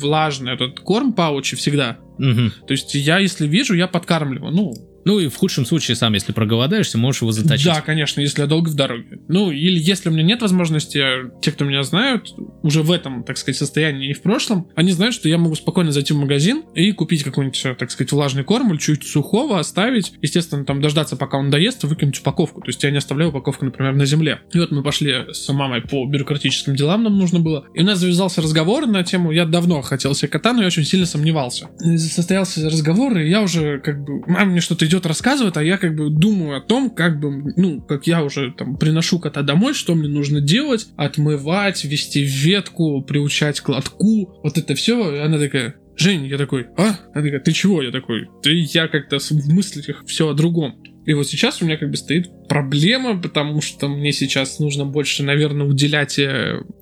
[0.00, 1.98] влажный этот корм паучи всегда.
[2.18, 2.52] Мгм.
[2.66, 4.52] То есть я, если вижу, я подкармливаю.
[4.52, 4.74] Ну,
[5.04, 7.66] Ну и в худшем случае сам, если проголодаешься, можешь его заточить.
[7.66, 9.20] да, конечно, если я долго в дороге.
[9.28, 13.24] Ну, или если у меня нет возможности, а те, кто меня знают, уже в этом,
[13.24, 16.64] так сказать, состоянии и в прошлом, они знают, что я могу спокойно зайти в магазин
[16.74, 20.12] и купить какой-нибудь, э, так сказать, влажный корм или чуть сухого оставить.
[20.22, 22.60] Естественно, там дождаться, пока он доест, выкинуть упаковку.
[22.60, 24.40] То есть я не оставляю упаковку, например, на земле.
[24.52, 27.64] И вот мы пошли с мамой по бюрократическим делам, нам нужно было.
[27.74, 30.84] И у нас завязался разговор на тему, я давно хотел себе кота, но я очень
[30.84, 31.70] сильно сомневался.
[31.96, 35.94] Состоялся разговор, и я уже как бы, мама мне что-то идет рассказывает, а я как
[35.94, 39.94] бы думаю о том, как бы, ну, как я уже там приношу кота домой, что
[39.94, 45.16] мне нужно делать, отмывать, вести ветку, приучать к лотку, вот это все.
[45.16, 46.98] И она такая, Жень, я такой, а?
[47.12, 47.82] Она такая, ты чего?
[47.82, 50.82] Я такой, да я как-то в мыслях все о другом.
[51.04, 55.22] И вот сейчас у меня как бы стоит проблема, потому что мне сейчас нужно больше,
[55.22, 56.18] наверное, уделять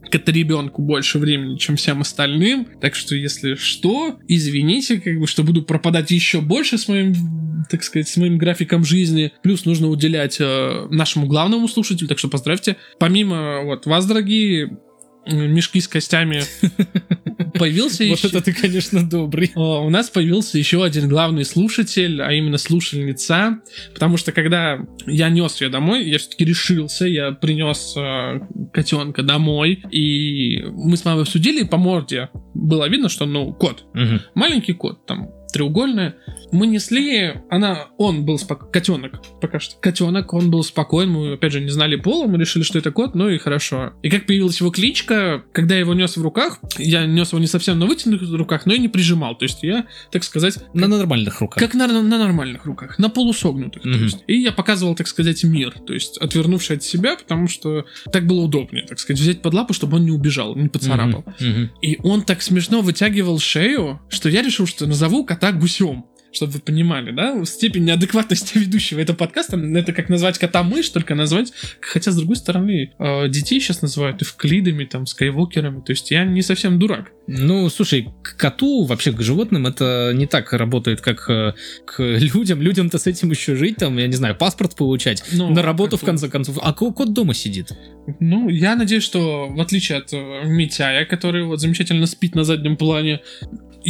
[0.09, 2.67] э, кота-ребенку больше времени, чем всем остальным.
[2.81, 7.15] Так что, если что, извините, как бы, что буду пропадать еще больше с моим,
[7.71, 9.33] так сказать, с моим графиком жизни.
[9.43, 12.77] Плюс нужно уделять э, нашему главному слушателю, так что поздравьте.
[12.99, 14.79] Помимо вот вас, дорогие,
[15.29, 16.43] мешки с костями.
[17.59, 19.51] Появился Вот это ты, конечно, добрый.
[19.55, 23.61] у нас появился еще один главный слушатель, а именно слушательница,
[23.95, 28.41] потому что когда я нес ее домой, я все-таки решился, я принес э,
[28.73, 33.85] котенка домой, и мы с мамой обсудили, по морде было видно, что, ну, кот,
[34.35, 36.17] маленький кот, там, треугольная.
[36.51, 38.71] Мы несли, она, он был спок...
[38.71, 39.77] котенок, пока что.
[39.81, 43.15] Котенок, он был спокоен, мы, опять же, не знали пола, мы решили, что это кот,
[43.15, 43.93] ну и хорошо.
[44.03, 47.47] И как появилась его кличка, когда я его нес в руках, я нес его не
[47.47, 51.41] совсем на вытянутых руках, но и не прижимал, то есть я, так сказать, На нормальных
[51.41, 51.59] руках.
[51.63, 53.83] как на, на нормальных руках, на полусогнутых.
[53.83, 54.05] то Мгм.
[54.05, 54.25] есть.
[54.27, 58.41] И я показывал, так сказать, мир, то есть отвернувший от себя, потому что так было
[58.41, 61.25] удобнее, так сказать, взять под лапу, чтобы он не убежал, не поцарапал.
[61.41, 61.71] Мгм.
[61.83, 66.05] И он так смешно вытягивал шею, что я решил, что назову кота гусем.
[66.31, 71.15] Чтобы вы понимали, да, степень неадекватности ведущего этого подкаста, это как назвать кота мышь, только
[71.15, 76.27] назвать, хотя, с другой стороны, э, детей сейчас называют эвклидами, там, скайвокерами, то есть я
[76.27, 77.13] не совсем дурак.
[77.27, 81.55] Ну, слушай, к коту, вообще к животным, это не так работает, как э,
[81.87, 82.61] к людям.
[82.61, 86.03] Людям-то с этим еще жить, там, я не знаю, паспорт получать, Ну, на работу, в
[86.03, 86.59] конце концов.
[86.61, 87.71] А ко- кот дома сидит.
[88.21, 92.77] Ну, я надеюсь, что в отличие от э, Митяя, который вот замечательно спит на заднем
[92.77, 93.21] плане,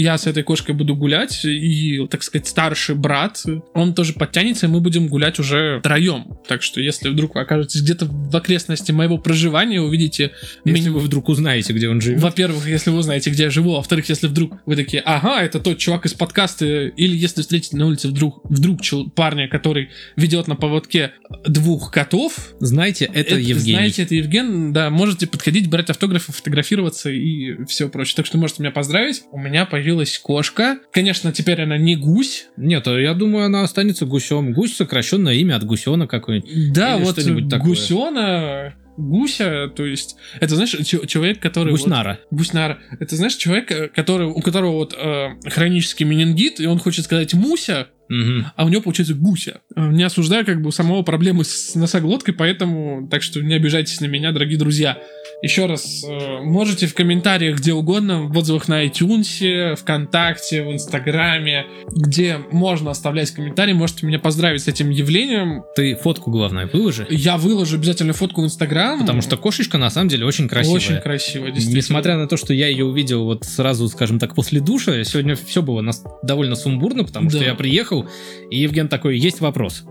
[0.00, 3.42] я с этой кошкой буду гулять, и, так сказать, старший брат,
[3.74, 6.38] он тоже подтянется, и мы будем гулять уже втроем.
[6.46, 10.32] Так что, если вдруг вы окажетесь где-то в окрестности моего проживания, увидите
[10.64, 10.92] Если меня...
[10.92, 12.20] вы вдруг узнаете, где он живет.
[12.20, 15.60] Во-первых, если вы узнаете, где я живу, а во-вторых, если вдруг вы такие, ага, это
[15.60, 20.46] тот чувак из подкаста, или если встретите на улице вдруг, вдруг чел- парня, который ведет
[20.48, 21.12] на поводке
[21.46, 23.72] двух котов, Знаете, это, Евгений.
[23.72, 28.14] Знаете, это Евген, да, можете подходить, брать автографы, фотографироваться и все прочее.
[28.16, 29.22] Так что можете меня поздравить.
[29.32, 29.87] У меня появилась
[30.22, 30.78] кошка.
[30.92, 32.46] Конечно, теперь она не гусь.
[32.56, 34.52] Нет, а я думаю, она останется гусем.
[34.52, 36.72] Гусь сокращенное имя от гусена какой-нибудь.
[36.72, 37.68] Да, Или вот что-нибудь такое.
[37.70, 40.70] гусена, гуся, то есть, это, знаешь,
[41.06, 41.70] человек, который...
[41.70, 42.18] вот- Гуснара.
[42.30, 42.78] Гуснара.
[42.98, 47.32] Это, знаешь, человек, э, который, у которого вот э, хронический менингит, и он хочет сказать
[47.34, 48.46] «муся», Мгм.
[48.56, 49.60] а у него получается гуся.
[49.76, 54.06] Э, Не осуждаю как бы самого проблемы с носоглоткой, поэтому так что не обижайтесь на
[54.06, 54.98] меня, дорогие друзья.
[55.40, 61.66] Еще раз, э, можете в комментариях где угодно, в отзывах на iTunes, ВКонтакте, в Инстаграме,
[61.90, 65.62] где можно оставлять комментарии, можете меня поздравить с этим явлением.
[65.76, 67.06] Ты фотку, главное, выложи.
[67.08, 69.00] Я выложу обязательно фотку в Инстаграм.
[69.00, 70.76] Потому что кошечка на самом деле очень красивая.
[70.76, 71.76] Очень красиво, действительно.
[71.76, 75.62] Несмотря на то, что я ее увидел вот сразу, скажем так, после душа, сегодня все
[75.62, 77.44] было нас довольно сумбурно, потому что Да.
[77.44, 78.08] я приехал,
[78.50, 79.84] и Евген такой, есть вопрос.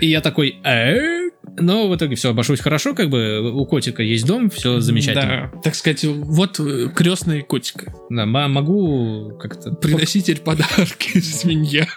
[0.00, 4.26] И я такой, «Э?» Но в итоге все обошлось хорошо, как бы у котика есть
[4.26, 5.50] дом, все замечательно.
[5.52, 7.94] Да, так сказать, вот э, крестный котика.
[8.08, 9.72] Да, могу как-то...
[9.72, 11.86] Приноситель подарки свинья.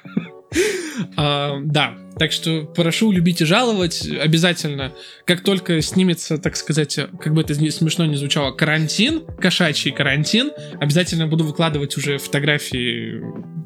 [1.17, 4.93] А, Да, так что прошу любить и жаловать обязательно.
[5.25, 11.27] Как только снимется, так сказать, как бы это смешно не звучало, карантин, кошачий карантин, обязательно
[11.27, 13.21] буду выкладывать уже фотографии,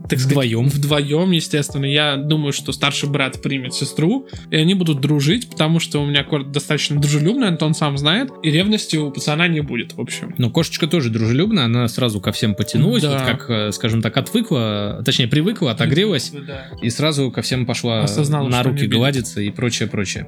[0.10, 0.68] так сказать, Вдвоем.
[0.70, 1.86] Вдвоем, естественно.
[1.86, 6.24] Я думаю, что старший брат примет сестру, и они будут дружить, потому что у меня
[6.24, 10.34] кот достаточно дружелюбный, Антон сам знает, и ревности у пацана не будет, в общем.
[10.38, 13.18] Но кошечка тоже дружелюбная, она сразу ко всем потянулась, Да.
[13.18, 16.68] вот как, э, скажем так, отвыкла, точнее, привыкла, отогрелась, Да.
[16.82, 20.28] и сразу ко всем пошла Осознала, на что руки гладиться и прочее, прочее.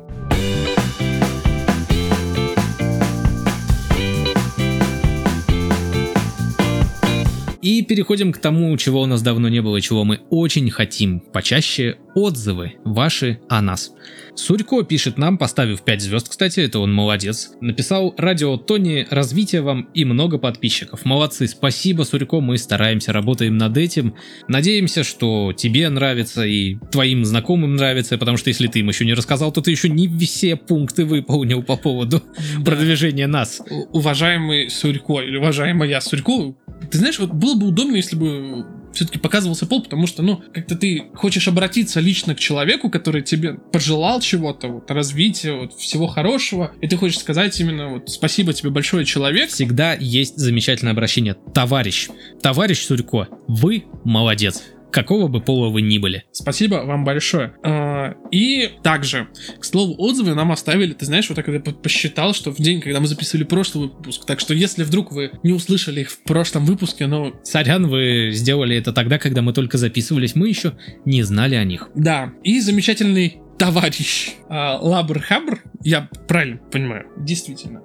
[7.62, 11.20] И переходим к тому, чего у нас давно не было, чего мы очень хотим.
[11.20, 13.91] Почаще отзывы ваши о нас.
[14.36, 17.51] Сурько пишет нам, поставив 5 звезд, кстати, это он молодец.
[17.62, 21.05] Написал радио Тони, развития вам и много подписчиков.
[21.05, 24.16] Молодцы, спасибо, Сурько, мы стараемся, работаем над этим.
[24.47, 29.14] Надеемся, что тебе нравится и твоим знакомым нравится, потому что если ты им еще не
[29.14, 32.22] рассказал, то ты еще не все пункты выполнил по поводу
[32.57, 32.64] Да.
[32.64, 33.62] продвижения нас.
[33.91, 36.55] Уважаемый Сурько или уважаемая Сурько,
[36.89, 38.66] ты знаешь, вот было бы удобно, если бы
[39.00, 43.54] все-таки показывался пол, потому что, ну, как-то ты хочешь обратиться лично к человеку, который тебе
[43.54, 48.72] пожелал чего-то, вот, развития, вот, всего хорошего, и ты хочешь сказать именно вот спасибо тебе
[48.72, 49.52] большое, человек.
[49.52, 51.38] Всегда есть замечательное обращение.
[51.54, 52.10] Товарищ,
[52.41, 54.64] товарищ Сурько, вы молодец.
[54.92, 56.24] Какого бы пола вы ни были.
[56.32, 57.54] Спасибо вам большое.
[57.64, 59.28] А, И также,
[59.60, 62.82] к слову, отзывы нам оставили, ты знаешь, вот так я по- посчитал, что в день,
[62.82, 64.26] когда мы записывали прошлый выпуск.
[64.26, 68.76] Так что, если вдруг вы не услышали их в прошлом выпуске, ну, Сорян, вы сделали
[68.76, 70.74] это тогда, когда мы только записывались, мы еще
[71.06, 71.90] не знали о них.
[71.96, 77.82] Да, и замечательный товарищ а, Лабр Хабр, я правильно понимаю, действительно,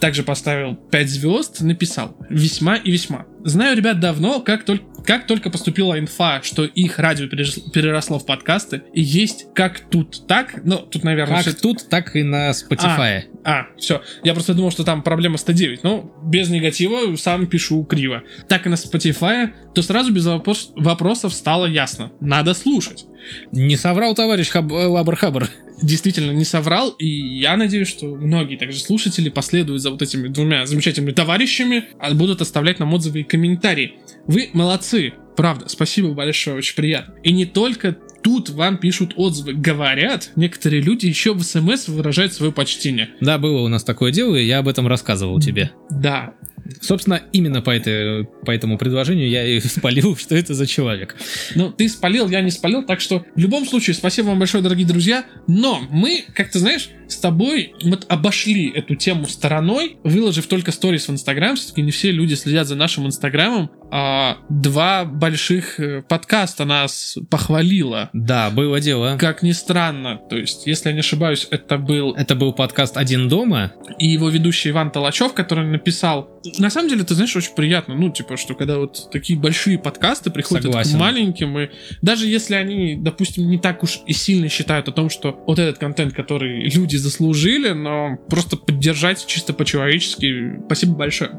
[0.00, 3.24] также поставил 5 звезд, написал «Весьма и весьма».
[3.46, 8.82] Знаю ребят давно, как только, как только поступила инфа, что их радио переросло в подкасты,
[8.92, 11.44] и есть как тут так, ну, тут, наверное...
[11.44, 13.22] Как тут, так и на Spotify.
[13.44, 14.02] А, а, все.
[14.24, 18.24] Я просто думал, что там проблема 109, но без негатива сам пишу криво.
[18.48, 22.10] Так и на Spotify, то сразу без вопрос, вопросов стало ясно.
[22.18, 23.06] Надо слушать.
[23.52, 24.72] Не соврал товарищ Хаб...
[24.72, 25.48] Лабр Хабр
[25.82, 30.66] действительно не соврал, и я надеюсь, что многие также слушатели последуют за вот этими двумя
[30.66, 33.98] замечательными товарищами, а будут оставлять нам отзывы и комментарии.
[34.26, 37.14] Вы молодцы, правда, спасибо большое, очень приятно.
[37.22, 39.54] И не только тут вам пишут отзывы.
[39.54, 43.10] Говорят, некоторые люди еще в СМС выражают свое почтение.
[43.20, 45.70] Да, было у нас такое дело, и я об этом рассказывал тебе.
[45.90, 46.34] Да,
[46.80, 51.16] Собственно, именно по, этой, по этому предложению я и спалил, что это за человек.
[51.54, 54.86] Ну, ты спалил, я не спалил, так что в любом случае, спасибо вам большое, дорогие
[54.86, 55.24] друзья.
[55.46, 61.08] Но мы, как ты знаешь, с тобой вот обошли эту тему стороной, выложив только сторис
[61.08, 61.56] в Инстаграм.
[61.56, 63.70] Все-таки не все люди следят за нашим Инстаграмом.
[63.90, 68.10] А два больших э, подкаста нас похвалило.
[68.16, 69.18] Да, было дело.
[69.18, 70.18] Как ни странно.
[70.30, 72.14] То есть, если я не ошибаюсь, это был...
[72.14, 73.72] Это был подкаст «Один дома».
[73.98, 78.10] И его ведущий Иван Толачев, который написал на самом деле, ты знаешь, очень приятно, ну,
[78.10, 80.96] типа, что когда вот такие большие подкасты приходят Согласен.
[80.96, 81.70] к маленьким, и
[82.02, 85.78] даже если они, допустим, не так уж и сильно считают о том, что вот этот
[85.78, 91.30] контент, который люди заслужили, но просто поддержать чисто по-человечески, спасибо большое.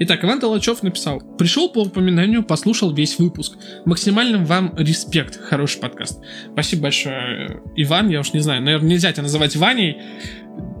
[0.00, 3.56] Итак, Иван Толочев написал, пришел по упоминанию, послушал весь выпуск.
[3.84, 6.11] Максимальным вам респект, хороший подкаст.
[6.52, 9.98] Спасибо большое, Иван, я уж не знаю, наверное, нельзя тебя называть Ваней,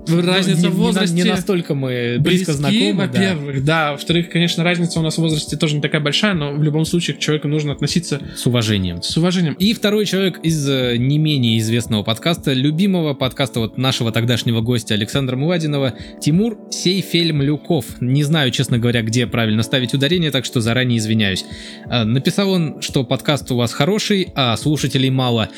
[0.08, 1.14] разница в возрасте...
[1.14, 2.94] Не, не настолько мы близко знакомы.
[2.94, 3.86] во-первых, да.
[3.86, 3.92] да.
[3.92, 7.16] Во-вторых, конечно, разница у нас в возрасте тоже не такая большая, но в любом случае
[7.16, 8.20] к человеку нужно относиться...
[8.36, 9.02] С уважением.
[9.02, 9.54] С уважением.
[9.54, 14.94] И второй человек из э, не менее известного подкаста, любимого подкаста вот нашего тогдашнего гостя
[14.94, 18.00] Александра Муладинова, Тимур Сейфельмлюков.
[18.00, 21.44] Не знаю, честно говоря, где правильно ставить ударение, так что заранее извиняюсь.
[21.90, 25.48] Э, написал он, что подкаст у вас хороший, а слушателей мало.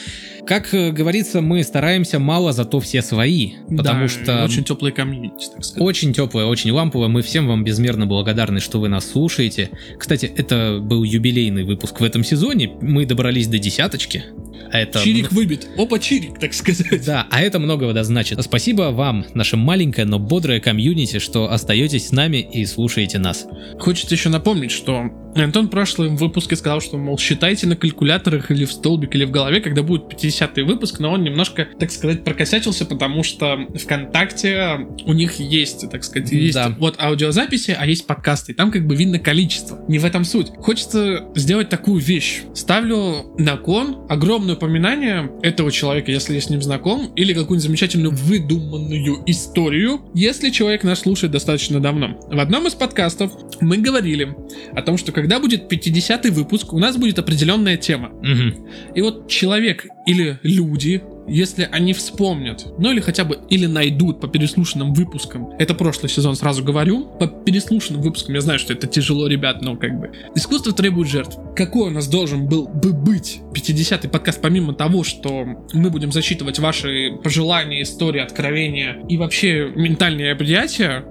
[0.46, 3.54] Как э, говорится, мы стараемся мало, зато все свои.
[3.68, 4.33] Потому да, что...
[4.42, 5.82] Очень теплые комьюнити, так сказать.
[5.82, 7.08] Очень теплые, очень ламповые.
[7.08, 9.70] Мы всем вам безмерно благодарны, что вы нас слушаете.
[9.98, 12.72] Кстати, это был юбилейный выпуск в этом сезоне.
[12.80, 14.24] Мы добрались до десяточки.
[14.72, 15.00] А это...
[15.00, 15.68] Чирик выбит.
[15.78, 17.04] Опа, чирик, так сказать.
[17.04, 18.42] Да, а это многого да значит.
[18.42, 23.46] Спасибо вам, наше маленькое, но бодрое комьюнити, что остаетесь с нами и слушаете нас.
[23.78, 25.10] Хочется еще напомнить, что
[25.42, 29.30] Антон в прошлом выпуске сказал, что, мол, считайте на калькуляторах или в столбик, или в
[29.30, 35.12] голове, когда будет 50-й выпуск, но он немножко, так сказать, прокосячился, потому что ВКонтакте у
[35.12, 36.74] них есть, так сказать, есть да.
[36.78, 39.84] вот аудиозаписи, а есть подкасты, и там как бы видно количество.
[39.88, 40.48] Не в этом суть.
[40.58, 42.42] Хочется сделать такую вещь.
[42.54, 48.14] Ставлю на кон огромное упоминание этого человека, если я с ним знаком, или какую-нибудь замечательную
[48.14, 52.18] выдуманную историю, если человек нас слушает достаточно давно.
[52.28, 54.34] В одном из подкастов мы говорили
[54.74, 58.08] о том, что когда будет 50-й выпуск, у нас будет определенная тема.
[58.08, 58.68] Угу.
[58.94, 64.28] И вот человек или люди если они вспомнят, ну или хотя бы, или найдут по
[64.28, 69.26] переслушанным выпускам, это прошлый сезон, сразу говорю, по переслушанным выпускам, я знаю, что это тяжело,
[69.26, 71.38] ребят, но как бы, искусство требует жертв.
[71.56, 76.58] Какой у нас должен был бы быть 50-й подкаст, помимо того, что мы будем зачитывать
[76.58, 81.04] ваши пожелания, истории, откровения и вообще ментальные объятия,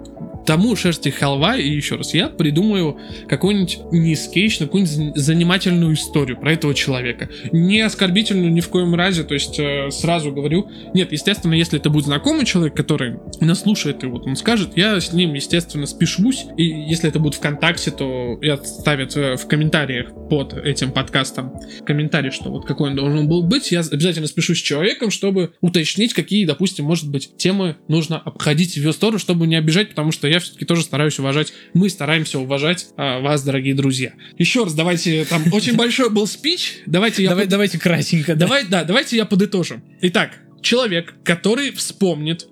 [0.45, 6.39] тому шерсти халва, и еще раз, я придумаю какой-нибудь не скетч, но какую-нибудь занимательную историю
[6.39, 7.29] про этого человека.
[7.51, 11.89] Не оскорбительную ни в коем разе, то есть э, сразу говорю, нет, естественно, если это
[11.89, 16.45] будет знакомый человек, который нас слушает, и вот он скажет, я с ним, естественно, спешусь,
[16.57, 21.53] и если это будет ВКонтакте, то и оставят э, в комментариях под этим подкастом
[21.85, 26.13] комментарий, что вот какой он должен был быть, я обязательно спешусь с человеком, чтобы уточнить,
[26.13, 30.27] какие, допустим, может быть, темы нужно обходить в ее сторону, чтобы не обижать, потому что
[30.33, 34.13] я все-таки тоже стараюсь уважать, мы стараемся уважать а, вас, дорогие друзья.
[34.37, 37.29] Еще раз, давайте, там очень большой был спич, давайте я...
[37.29, 37.51] Давай, под...
[37.51, 38.35] Давайте кратенько.
[38.35, 39.81] Давай, да, давайте я подытожу.
[40.01, 40.31] Итак,
[40.61, 42.47] человек, который вспомнит,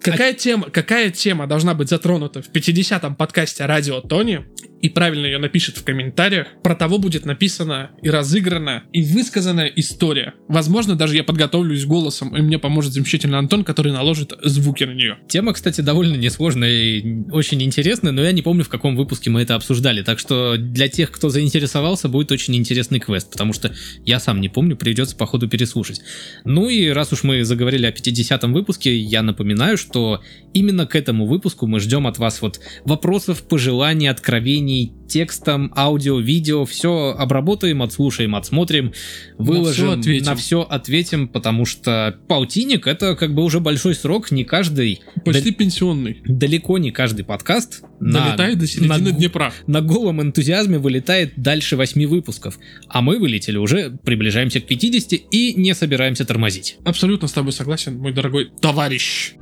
[0.00, 0.34] Какая, а...
[0.34, 4.46] тема, какая тема должна быть затронута в 50-м подкасте Радио Тони,
[4.80, 10.34] и правильно ее напишет в комментариях, про того будет написана и разыграна, и высказана история.
[10.48, 15.18] Возможно, даже я подготовлюсь голосом, и мне поможет замечательный Антон, который наложит звуки на нее.
[15.28, 19.42] Тема, кстати, довольно несложная и очень интересная, но я не помню, в каком выпуске мы
[19.42, 23.74] это обсуждали, так что для тех, кто заинтересовался, будет очень интересный квест, потому что
[24.04, 26.00] я сам не помню, придется по ходу переслушать.
[26.44, 30.22] Ну и раз уж мы заговорили о 50-м выпуске, я напоминаю, что
[30.52, 36.18] именно к этому выпуску мы ждем от вас вот вопросов, пожеланий, откровений, сообщений текстом, аудио,
[36.20, 38.92] видео, все обработаем, отслушаем, отсмотрим,
[39.38, 40.26] выложим, всё ответим.
[40.26, 45.50] на все ответим, потому что полтинник это как бы уже большой срок, не каждый, Почти
[45.52, 46.20] пенсионный.
[46.26, 49.52] далеко не каждый подкаст на- Долетает до середины на- Днепра.
[49.66, 52.58] на голом энтузиазме вылетает дальше 8 выпусков,
[52.88, 56.76] а мы вылетели уже, приближаемся к 50 и не собираемся тормозить.
[56.84, 59.32] Абсолютно с тобой согласен, мой дорогой товарищ.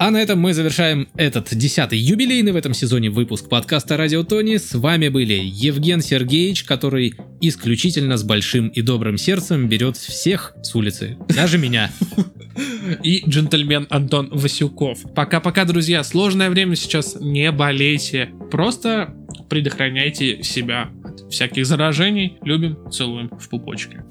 [0.00, 4.56] А на этом мы завершаем этот десятый юбилейный в этом сезоне выпуск подкаста Радио Тони.
[4.56, 10.74] С вами были Евген Сергеевич, который исключительно с большим и добрым сердцем берет всех с
[10.74, 11.90] улицы, даже меня.
[13.02, 15.00] И джентльмен Антон Васюков.
[15.14, 16.02] Пока-пока, друзья.
[16.02, 17.16] Сложное время сейчас.
[17.20, 18.30] Не болейте.
[18.50, 19.14] Просто
[19.50, 22.38] предохраняйте себя от всяких заражений.
[22.42, 24.02] Любим, целуем в пупочке.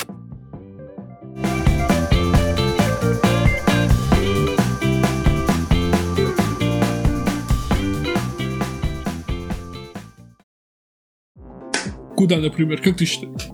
[12.19, 12.81] Куда, например?
[12.81, 13.47] Как ты считаешь?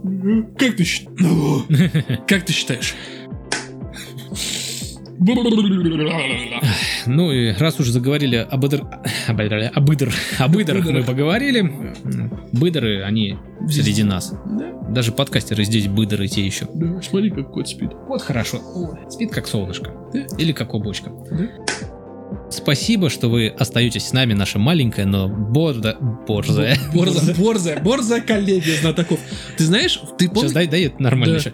[0.57, 2.17] Как ты считаешь?
[2.27, 2.95] Как ты считаешь?
[7.05, 8.81] Ну и раз уж заговорили об идр...
[9.27, 11.71] об идр- об идр- об идрах мы поговорили,
[12.53, 13.37] быдеры, они
[13.69, 14.33] среди нас.
[14.57, 16.67] Да, Даже подкастеры здесь быдеры те еще.
[16.73, 17.91] да, смотри, как кот спит.
[18.07, 18.59] Вот хорошо.
[19.11, 19.91] Спит как солнышко.
[20.11, 20.25] Да.
[20.39, 21.11] Или как облачко.
[21.29, 21.49] Да.
[22.55, 25.97] Спасибо, что вы остаетесь с нами, наша маленькая, но борза...
[26.27, 26.77] Борзая.
[26.93, 29.19] Борза, борзая, борзая коллегия знатоков.
[29.57, 30.51] Ты знаешь, ты Сейчас помнишь?
[30.53, 31.39] дай, дай это нормально Да.
[31.39, 31.53] еще.